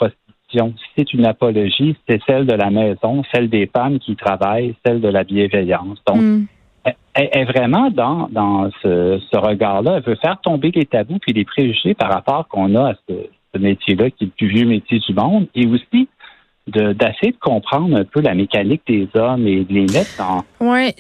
si 0.53 0.59
c'est 0.97 1.13
une 1.13 1.27
apologie, 1.27 1.97
c'est 2.09 2.21
celle 2.27 2.47
de 2.47 2.55
la 2.55 2.71
maison, 2.71 3.23
celle 3.33 3.49
des 3.49 3.67
femmes 3.67 3.99
qui 3.99 4.17
travaillent, 4.17 4.75
celle 4.85 5.01
de 5.01 5.09
la 5.09 5.25
bienveillance. 5.25 5.99
Donc, 6.07 6.21
mm. 6.21 6.47
elle, 7.15 7.29
est 7.33 7.45
vraiment 7.45 7.91
dans, 7.91 8.29
dans 8.31 8.71
ce, 8.83 9.37
regard-là. 9.37 9.97
Elle 9.97 10.03
veut 10.03 10.19
faire 10.21 10.41
tomber 10.41 10.71
les 10.75 10.87
tabous 10.87 11.19
puis 11.21 11.33
les 11.33 11.45
préjugés 11.45 11.95
par 11.95 12.11
rapport 12.11 12.49
qu'on 12.49 12.75
a 12.75 12.91
à 12.91 12.95
ce, 13.09 13.59
métier-là, 13.59 14.11
qui 14.11 14.25
est 14.25 14.27
le 14.27 14.33
plus 14.37 14.47
vieux 14.47 14.67
métier 14.67 15.01
du 15.01 15.13
monde, 15.13 15.49
et 15.55 15.67
aussi 15.67 16.09
d'essayer 16.69 17.33
de, 17.33 17.39
comprendre 17.41 17.97
un 17.97 18.05
peu 18.05 18.21
la 18.21 18.35
mécanique 18.35 18.83
des 18.87 19.09
hommes 19.15 19.47
et 19.47 19.65
de 19.65 19.73
les 19.73 19.87
mettre 19.87 20.17
dans 20.19 20.45
ouais. 20.71 20.95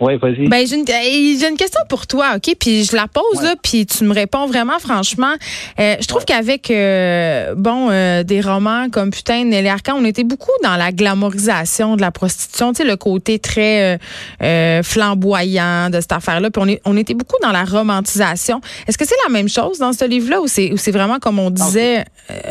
Oui, 0.00 0.16
vas-y. 0.16 0.48
Ben, 0.48 0.66
j'ai 0.66 0.76
une, 0.76 1.56
question 1.56 1.80
pour 1.88 2.06
toi, 2.06 2.32
OK? 2.36 2.54
Puis 2.58 2.84
je 2.84 2.96
la 2.96 3.06
pose, 3.08 3.42
là, 3.42 3.54
puis 3.62 3.86
tu 3.86 4.04
me 4.04 4.14
réponds 4.14 4.46
vraiment 4.46 4.78
franchement. 4.78 5.32
Euh, 5.78 5.96
je 6.00 6.06
trouve 6.06 6.24
qu'avec, 6.24 6.70
euh, 6.70 7.54
bon, 7.56 7.88
euh, 7.90 8.22
des 8.22 8.40
romans 8.40 8.88
comme 8.90 9.10
Putain, 9.10 9.44
Nelly 9.44 9.68
Arcan, 9.68 9.94
on 9.96 10.04
était 10.04 10.24
beaucoup 10.24 10.50
dans 10.62 10.76
la 10.76 10.92
glamorisation 10.92 11.96
de 11.96 12.00
la 12.00 12.10
prostitution, 12.10 12.72
tu 12.72 12.82
sais, 12.82 12.84
le 12.84 12.96
côté 12.96 13.38
très 13.38 13.98
flamboyant 14.82 15.90
de 15.90 16.00
cette 16.00 16.12
affaire-là. 16.12 16.50
Puis 16.50 16.78
on, 16.84 16.92
on 16.92 16.96
était 16.96 17.14
beaucoup 17.14 17.36
dans 17.42 17.52
la 17.52 17.64
romantisation. 17.64 18.60
Est-ce 18.86 18.98
que 18.98 19.06
c'est 19.06 19.16
la 19.26 19.32
même 19.32 19.48
chose 19.48 19.78
dans 19.78 19.92
ce 19.92 20.04
livre-là 20.04 20.40
ou 20.40 20.48
c'est 20.48 20.90
vraiment, 20.90 21.18
comme 21.18 21.38
on 21.38 21.50
disait, 21.50 22.04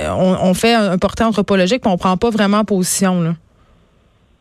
on, 0.10 0.38
on, 0.42 0.54
fait 0.54 0.74
un 0.74 0.98
portrait 0.98 1.26
anthropologique 1.26 1.82
puis 1.82 1.92
on 1.92 1.98
prend 1.98 2.18
pas 2.18 2.30
vraiment 2.30 2.64
position, 2.64 3.22
là? 3.22 3.36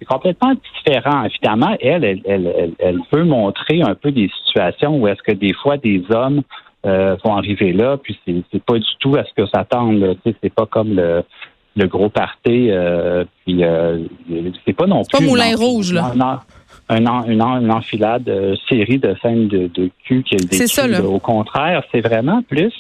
C'est 0.01 0.07
complètement 0.07 0.55
différent. 0.55 1.25
Évidemment, 1.25 1.77
elle, 1.81 2.05
elle, 2.05 2.23
elle, 2.25 2.73
elle, 2.79 2.99
veut 3.13 3.25
montrer 3.25 3.83
un 3.83 3.95
peu 3.95 4.11
des 4.11 4.31
situations 4.45 4.99
où 4.99 5.07
est-ce 5.07 5.23
que 5.23 5.33
des 5.33 5.53
fois 5.53 5.77
des 5.77 6.03
hommes 6.11 6.43
euh, 6.87 7.17
vont 7.23 7.37
arriver 7.37 7.73
là, 7.73 7.99
puis 7.99 8.19
c'est, 8.27 8.43
c'est 8.51 8.65
pas 8.65 8.79
du 8.79 8.97
tout 8.99 9.15
à 9.17 9.25
ce 9.25 9.35
que 9.37 9.47
s'attendent. 9.47 10.17
C'est 10.25 10.55
pas 10.55 10.67
comme 10.67 10.95
le, 10.97 11.23
le 11.77 11.87
gros 11.87 12.09
party, 12.09 12.71
euh, 12.71 13.25
puis 13.45 13.63
euh, 13.63 14.05
c'est 14.65 14.73
pas 14.73 14.87
non 14.87 15.03
plus. 15.05 15.19
Pas 15.19 15.25
Moulin 15.25 15.55
Rouge, 15.55 15.93
là. 15.93 16.13
Un, 16.89 16.97
une, 16.97 17.09
une, 17.33 17.71
enfilade 17.71 18.29
euh, 18.29 18.57
série 18.69 18.99
de 18.99 19.15
scènes 19.23 19.47
de, 19.47 19.69
de 19.69 19.91
cul. 20.05 20.25
C'est 20.51 20.67
ça, 20.67 20.89
là. 20.89 21.05
Au 21.05 21.21
contraire, 21.21 21.85
c'est 21.93 22.01
vraiment 22.01 22.43
plus 22.43 22.73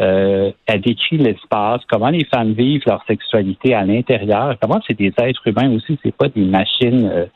euh, 0.00 0.50
elle 0.66 0.80
décrit 0.80 1.18
l'espace, 1.18 1.82
comment 1.90 2.08
les 2.08 2.24
femmes 2.24 2.52
vivent 2.52 2.82
leur 2.86 3.04
sexualité 3.06 3.74
à 3.74 3.84
l'intérieur, 3.84 4.56
comment 4.60 4.80
c'est 4.86 4.98
des 4.98 5.12
êtres 5.18 5.46
humains 5.46 5.70
aussi, 5.74 5.98
c'est 6.02 6.14
pas 6.14 6.28
des 6.28 6.44
machines 6.44 7.06
euh, 7.06 7.26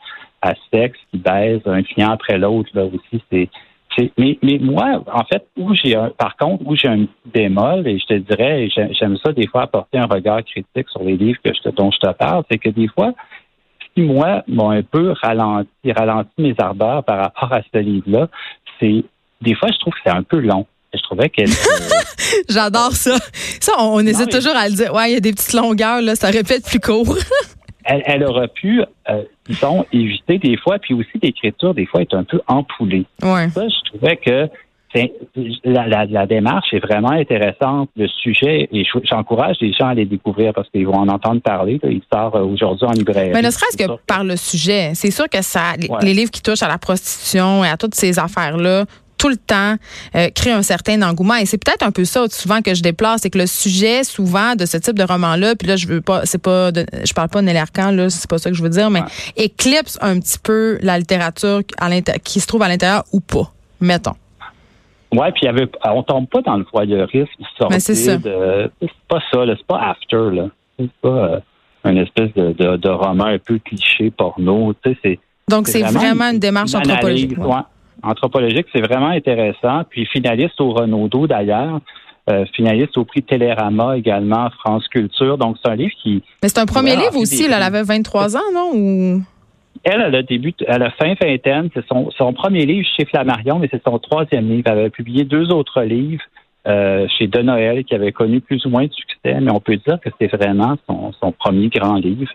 à 0.41 0.53
sexe 0.73 0.97
qui 1.11 1.19
baisent 1.19 1.61
un 1.65 1.83
client 1.83 2.11
après 2.11 2.37
l'autre 2.37 2.69
là 2.73 2.85
aussi. 2.85 3.23
C'est, 3.31 3.49
mais, 4.17 4.37
mais 4.43 4.57
moi, 4.59 5.03
en 5.13 5.23
fait, 5.23 5.45
où 5.57 5.73
j'ai 5.73 5.95
un, 5.95 6.09
par 6.09 6.35
contre, 6.35 6.63
où 6.65 6.75
j'ai 6.75 6.87
un 6.87 7.05
bémol, 7.25 7.87
et 7.87 7.97
je 7.97 8.05
te 8.05 8.13
dirais, 8.15 8.67
j'aime 8.69 9.17
ça 9.17 9.31
des 9.31 9.47
fois 9.47 9.63
apporter 9.63 9.97
un 9.97 10.05
regard 10.05 10.43
critique 10.43 10.89
sur 10.89 11.03
les 11.03 11.15
livres 11.15 11.39
que 11.43 11.51
je 11.53 11.69
dont 11.69 11.91
je 11.91 11.99
te 11.99 12.11
parle, 12.13 12.43
c'est 12.49 12.57
que 12.57 12.69
des 12.69 12.87
fois, 12.87 13.13
qui, 13.93 14.01
moi, 14.01 14.43
m'ont 14.47 14.71
un 14.71 14.83
peu 14.83 15.13
ralenti, 15.21 15.91
ralenti 15.95 16.33
mes 16.39 16.55
ardeurs 16.57 17.03
par 17.03 17.19
rapport 17.19 17.53
à 17.53 17.61
ce 17.61 17.79
livre-là, 17.79 18.27
c'est 18.79 19.05
des 19.41 19.55
fois, 19.55 19.69
je 19.71 19.77
trouve 19.79 19.93
que 19.93 19.99
c'est 20.05 20.15
un 20.15 20.23
peu 20.23 20.39
long 20.39 20.65
je 20.97 21.03
trouvais 21.03 21.29
qu'elle. 21.29 21.49
J'adore 22.49 22.93
ça. 22.93 23.17
Ça, 23.59 23.73
on, 23.79 23.99
hésite 24.05 24.31
toujours 24.31 24.55
à 24.55 24.67
le 24.67 24.75
dire. 24.75 24.93
Ouais, 24.93 25.11
il 25.11 25.13
y 25.13 25.17
a 25.17 25.19
des 25.19 25.33
petites 25.33 25.53
longueurs, 25.53 26.01
là, 26.01 26.15
ça 26.15 26.27
répète 26.27 26.65
plus 26.65 26.79
court. 26.79 27.17
elle, 27.85 28.03
elle, 28.05 28.23
aurait 28.23 28.47
pu, 28.47 28.81
euh, 29.09 29.23
disons, 29.47 29.85
éviter 29.91 30.37
des 30.37 30.57
fois, 30.57 30.79
puis 30.79 30.93
aussi 30.93 31.19
l'écriture, 31.21 31.73
des 31.73 31.85
fois, 31.85 32.01
est 32.01 32.13
un 32.13 32.23
peu 32.23 32.41
empoulée. 32.47 33.05
Ouais. 33.21 33.49
Ça, 33.49 33.67
je 33.67 33.91
trouvais 33.91 34.17
que 34.17 34.49
la, 35.65 36.05
la, 36.05 36.25
démarche 36.25 36.73
est 36.73 36.79
vraiment 36.79 37.11
intéressante. 37.11 37.89
Le 37.95 38.07
sujet, 38.07 38.69
et 38.71 38.85
j'encourage 39.03 39.57
les 39.59 39.73
gens 39.73 39.87
à 39.87 39.93
les 39.93 40.05
découvrir 40.05 40.53
parce 40.53 40.69
qu'ils 40.69 40.87
vont 40.87 40.97
en 40.97 41.07
entendre 41.09 41.41
parler. 41.41 41.79
Il 41.83 42.01
sort 42.11 42.35
euh, 42.35 42.43
aujourd'hui 42.43 42.87
en 42.87 42.91
librairie. 42.91 43.31
Mais 43.33 43.41
ne 43.41 43.49
serait-ce 43.49 43.77
que 43.77 43.91
par 44.07 44.23
le 44.23 44.35
sujet. 44.37 44.91
C'est 44.93 45.11
sûr 45.11 45.27
que 45.29 45.41
ça, 45.41 45.73
les 46.01 46.13
livres 46.13 46.31
qui 46.31 46.41
touchent 46.41 46.63
à 46.63 46.67
la 46.67 46.77
prostitution 46.77 47.63
et 47.63 47.67
à 47.67 47.77
toutes 47.77 47.95
ces 47.95 48.19
affaires-là 48.19 48.85
tout 49.25 49.29
le 49.29 49.37
temps 49.37 49.75
euh, 50.15 50.29
crée 50.29 50.51
un 50.51 50.61
certain 50.61 51.01
engouement 51.01 51.33
et 51.35 51.47
c'est 51.47 51.57
peut-être 51.57 51.81
un 51.81 51.89
peu 51.89 52.05
ça 52.05 52.27
souvent 52.29 52.61
que 52.61 52.75
je 52.75 52.83
déplace 52.83 53.21
c'est 53.21 53.31
que 53.31 53.39
le 53.39 53.47
sujet 53.47 54.03
souvent 54.03 54.53
de 54.55 54.67
ce 54.67 54.77
type 54.77 54.97
de 54.99 55.03
roman 55.03 55.35
là 55.35 55.55
puis 55.55 55.67
là 55.67 55.75
je 55.77 55.87
veux 55.87 56.01
pas 56.01 56.25
c'est 56.25 56.41
pas 56.41 56.69
je 56.71 57.13
parle 57.13 57.29
pas 57.29 57.41
de 57.41 57.47
Nelly 57.47 57.57
Arcan 57.57 57.89
là 57.89 58.11
c'est 58.11 58.29
pas 58.29 58.37
ça 58.37 58.51
que 58.51 58.55
je 58.55 58.61
veux 58.61 58.69
dire 58.69 58.91
mais 58.91 59.01
éclipse 59.35 59.97
un 60.01 60.19
petit 60.19 60.37
peu 60.37 60.77
la 60.81 60.99
littérature 60.99 61.61
à 61.79 61.89
qui 62.23 62.39
se 62.39 62.45
trouve 62.45 62.61
à 62.61 62.67
l'intérieur 62.67 63.03
ou 63.13 63.19
pas 63.19 63.51
mettons 63.81 64.15
Ouais, 65.11 65.31
puis 65.31 65.43
il 65.43 65.45
y 65.45 65.47
avait, 65.47 65.69
on 65.85 66.03
tombe 66.03 66.27
pas 66.27 66.41
dans 66.41 66.57
le 66.57 66.65
voyeurisme. 66.73 67.29
Mais 67.69 67.79
c'est 67.79 67.95
ça. 67.95 68.17
C'est 68.21 68.91
pas 69.07 69.19
ça, 69.31 69.45
c'est 69.47 69.65
pas 69.65 69.91
after 69.91 70.35
là. 70.35 70.49
C'est 70.77 70.91
pas 71.01 71.07
euh, 71.07 71.39
un 71.85 71.95
espèce 71.95 72.33
de, 72.33 72.51
de, 72.75 72.89
roman 72.89 73.25
un 73.25 73.37
peu 73.37 73.57
cliché 73.59 74.11
porno. 74.11 74.73
Tu 74.83 74.91
sais, 74.91 74.97
c'est. 75.01 75.19
Donc 75.47 75.67
c'est 75.67 75.83
vraiment, 75.83 76.31
une 76.31 76.39
démarche 76.39 76.75
anthropologique 76.75 77.37
anthropologique, 78.05 78.67
c'est 78.73 78.81
vraiment 78.81 79.09
intéressant. 79.09 79.83
Puis 79.89 80.05
finaliste 80.05 80.59
au 80.61 80.71
Renaudot 80.71 81.27
d'ailleurs. 81.27 81.79
finaliste 82.53 82.97
au 82.97 83.05
prix 83.05 83.21
Télérama 83.21 83.97
également, 83.97 84.49
France 84.59 84.87
Culture. 84.87 85.37
Donc, 85.37 85.57
c'est 85.61 85.71
un 85.71 85.75
livre 85.75 85.93
qui... 86.01 86.23
Mais 86.41 86.49
c'est 86.49 86.59
un 86.59 86.65
premier 86.65 86.95
livre 86.95 87.17
aussi, 87.17 87.45
elle 87.45 87.53
avait 87.53 87.83
23 87.83 88.35
ans, 88.35 88.51
non? 88.53 88.71
Ou... 88.73 89.21
Elle, 89.83 90.01
elle 90.01 90.15
a 90.15 90.23
début, 90.23 90.53
elle 90.67 90.81
a 90.81 90.89
fin 90.91 91.13
vingtaine. 91.21 91.69
C'est 91.73 91.85
son, 91.87 92.09
son 92.17 92.33
premier 92.33 92.65
livre 92.65 92.87
chez 92.97 93.05
Flammarion, 93.05 93.59
mais 93.59 93.67
c'est 93.71 93.83
son 93.83 93.99
troisième 93.99 94.49
livre. 94.49 94.63
Elle 94.65 94.79
avait 94.79 94.89
publié 94.89 95.23
deux 95.25 95.51
autres 95.51 95.83
livres 95.83 96.23
euh, 96.67 97.07
chez 97.17 97.27
De 97.27 97.41
Noël 97.41 97.83
qui 97.83 97.93
avaient 97.93 98.11
connu 98.11 98.41
plus 98.41 98.65
ou 98.65 98.69
moins 98.69 98.85
de 98.85 98.91
succès, 98.91 99.39
mais 99.39 99.51
on 99.51 99.59
peut 99.59 99.77
dire 99.77 99.99
que 99.99 100.09
c'est 100.19 100.35
vraiment 100.35 100.75
son, 100.89 101.13
son, 101.21 101.31
premier 101.31 101.69
grand 101.69 101.95
livre. 101.95 102.31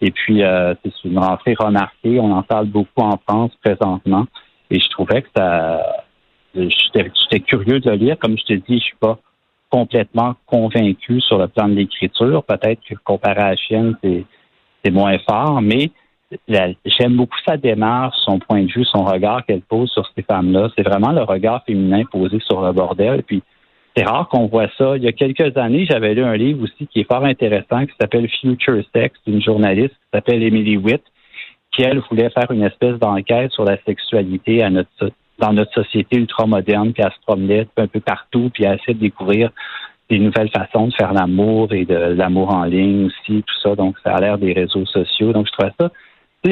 Et 0.00 0.10
puis, 0.10 0.42
euh, 0.42 0.74
c'est 0.82 1.04
une 1.04 1.18
rentrée 1.18 1.54
remarquée. 1.58 2.18
On 2.20 2.32
en 2.32 2.42
parle 2.42 2.66
beaucoup 2.66 3.02
en 3.02 3.18
France 3.28 3.52
présentement. 3.62 4.24
Et 4.70 4.80
je 4.80 4.88
trouvais 4.88 5.22
que 5.22 5.28
ça... 5.36 5.80
J'étais 6.54 7.40
curieux 7.40 7.80
de 7.80 7.90
le 7.90 7.96
lire. 7.96 8.18
Comme 8.18 8.38
je 8.38 8.44
te 8.44 8.52
dis, 8.52 8.78
je 8.78 8.84
suis 8.84 8.96
pas 9.00 9.18
complètement 9.70 10.34
convaincu 10.46 11.20
sur 11.20 11.38
le 11.38 11.48
plan 11.48 11.68
de 11.68 11.74
l'écriture. 11.74 12.44
Peut-être 12.44 12.80
que 12.88 12.94
comparé 13.02 13.40
à 13.40 13.50
la 13.50 13.56
chienne, 13.56 13.96
c'est 14.02 14.90
moins 14.90 15.18
fort, 15.18 15.60
mais 15.60 15.90
j'aime 16.48 17.16
beaucoup 17.16 17.38
sa 17.44 17.56
démarche, 17.56 18.16
son 18.24 18.38
point 18.38 18.62
de 18.62 18.70
vue, 18.70 18.84
son 18.84 19.04
regard 19.04 19.44
qu'elle 19.44 19.62
pose 19.62 19.90
sur 19.90 20.08
ces 20.14 20.22
femmes-là. 20.22 20.68
C'est 20.76 20.84
vraiment 20.84 21.10
le 21.10 21.22
regard 21.22 21.64
féminin 21.64 22.04
posé 22.04 22.38
sur 22.40 22.60
le 22.64 22.72
bordel. 22.72 23.24
Puis 23.24 23.42
c'est 23.96 24.04
rare 24.04 24.28
qu'on 24.28 24.46
voit 24.46 24.68
ça. 24.78 24.96
Il 24.96 25.02
y 25.02 25.08
a 25.08 25.12
quelques 25.12 25.56
années, 25.56 25.86
j'avais 25.86 26.14
lu 26.14 26.22
un 26.22 26.36
livre 26.36 26.62
aussi 26.62 26.86
qui 26.86 27.00
est 27.00 27.10
fort 27.10 27.24
intéressant 27.24 27.86
qui 27.86 27.92
s'appelle 28.00 28.28
Future 28.28 28.82
Sex 28.94 29.18
d'une 29.26 29.42
journaliste 29.42 29.94
qui 29.94 30.08
s'appelle 30.12 30.42
Emily 30.42 30.76
Witt, 30.76 31.02
qui 31.74 31.82
elle 31.82 32.00
voulait 32.10 32.30
faire 32.30 32.50
une 32.50 32.62
espèce 32.62 32.98
d'enquête 32.98 33.52
sur 33.52 33.64
la 33.64 33.76
sexualité 33.84 34.62
à 34.62 34.70
notre, 34.70 35.10
dans 35.38 35.52
notre 35.52 35.72
société 35.72 36.18
ultra-moderne, 36.18 36.92
puis 36.92 37.02
elle 37.04 37.12
se 37.12 37.26
promenait 37.26 37.66
un 37.76 37.86
peu 37.86 38.00
partout, 38.00 38.50
puis 38.52 38.64
elle 38.64 38.78
essaie 38.78 38.94
de 38.94 39.00
découvrir 39.00 39.50
des 40.10 40.18
nouvelles 40.18 40.50
façons 40.50 40.88
de 40.88 40.94
faire 40.94 41.12
l'amour 41.12 41.72
et 41.72 41.84
de 41.84 41.94
l'amour 41.94 42.54
en 42.54 42.64
ligne 42.64 43.06
aussi, 43.06 43.42
tout 43.42 43.60
ça. 43.62 43.74
Donc, 43.74 43.96
ça 44.04 44.14
a 44.14 44.20
l'air 44.20 44.38
des 44.38 44.52
réseaux 44.52 44.84
sociaux. 44.86 45.32
Donc, 45.32 45.46
je 45.46 45.52
trouve 45.52 45.70
ça 45.80 45.90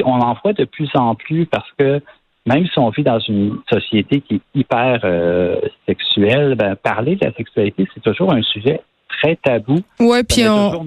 on 0.05 0.21
en 0.21 0.35
voit 0.43 0.52
de 0.52 0.64
plus 0.64 0.91
en 0.95 1.14
plus 1.14 1.47
parce 1.47 1.71
que 1.79 2.00
même 2.47 2.67
si 2.67 2.79
on 2.79 2.91
vit 2.91 3.05
dans 3.05 3.21
une 3.21 3.59
société 3.73 4.21
qui 4.21 4.37
est 4.37 4.59
hyper 4.59 5.00
euh, 5.05 5.61
sexuelle, 5.87 6.57
ben, 6.57 6.75
parler 6.75 7.14
de 7.17 7.25
la 7.25 7.33
sexualité, 7.35 7.87
c'est 7.95 8.02
toujours 8.02 8.33
un 8.33 8.43
sujet 8.43 8.81
très 9.21 9.37
tabou. 9.37 9.81
Oui, 10.00 10.23
puis 10.23 10.49
on, 10.49 10.85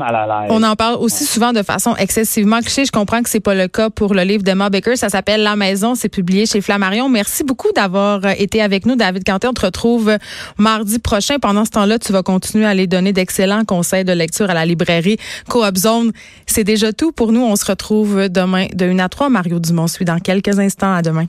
on 0.50 0.63
en 0.63 0.75
parle 0.75 0.96
aussi 0.96 1.25
souvent 1.25 1.53
de 1.53 1.63
façon 1.63 1.96
excessivement 1.96 2.60
cliché. 2.60 2.86
Je 2.86 2.91
comprends 2.91 3.22
que 3.22 3.29
c'est 3.29 3.39
pas 3.39 3.55
le 3.55 3.67
cas 3.67 3.89
pour 3.89 4.13
le 4.13 4.24
livre 4.24 4.44
d'Emma 4.44 4.70
Baker. 4.70 4.96
Ça 4.96 5.10
s'appelle 5.10 5.44
La 5.44 5.55
Maison. 5.55 5.96
C'est 5.96 6.10
publié 6.10 6.46
chez 6.46 6.62
Flammarion. 6.62 7.10
Merci 7.10 7.44
beaucoup 7.44 7.72
d'avoir 7.74 8.25
euh, 8.25 8.34
été 8.38 8.62
avec 8.62 8.86
nous, 8.86 8.96
David 8.96 9.24
Canté. 9.24 9.48
On 9.48 9.53
te 9.53 9.65
retrouve 9.65 10.10
euh, 10.10 10.17
mardi 10.58 11.00
prochain. 11.00 11.39
Pendant 11.39 11.65
ce 11.65 11.72
temps-là, 11.72 12.00
tu 12.00 12.12
vas 12.12 12.24
continuer 12.24 12.65
à 12.65 12.70
aller 12.70 12.88
donner 12.88 13.13
d'excellents 13.13 13.65
conseils 13.65 14.03
de 14.03 14.13
lecture 14.13 14.50
à 14.50 14.53
la 14.53 14.65
librairie 14.65 15.17
Coop 15.50 15.77
Zone. 15.77 16.12
C'est 16.46 16.63
déjà 16.63 16.94
tout 16.94 17.12
pour 17.12 17.32
nous. 17.32 17.41
On 17.41 17.55
se 17.55 17.65
retrouve 17.65 18.29
demain 18.29 18.67
de 18.74 18.86
1 18.86 19.00
à 19.00 19.10
3. 19.10 19.29
Mario 19.29 19.60
Dumont 19.60 19.88
suit 19.88 20.05
dans 20.05 20.20
quelques 20.20 20.60
instants. 20.60 20.94
À 20.94 21.01
demain. 21.01 21.25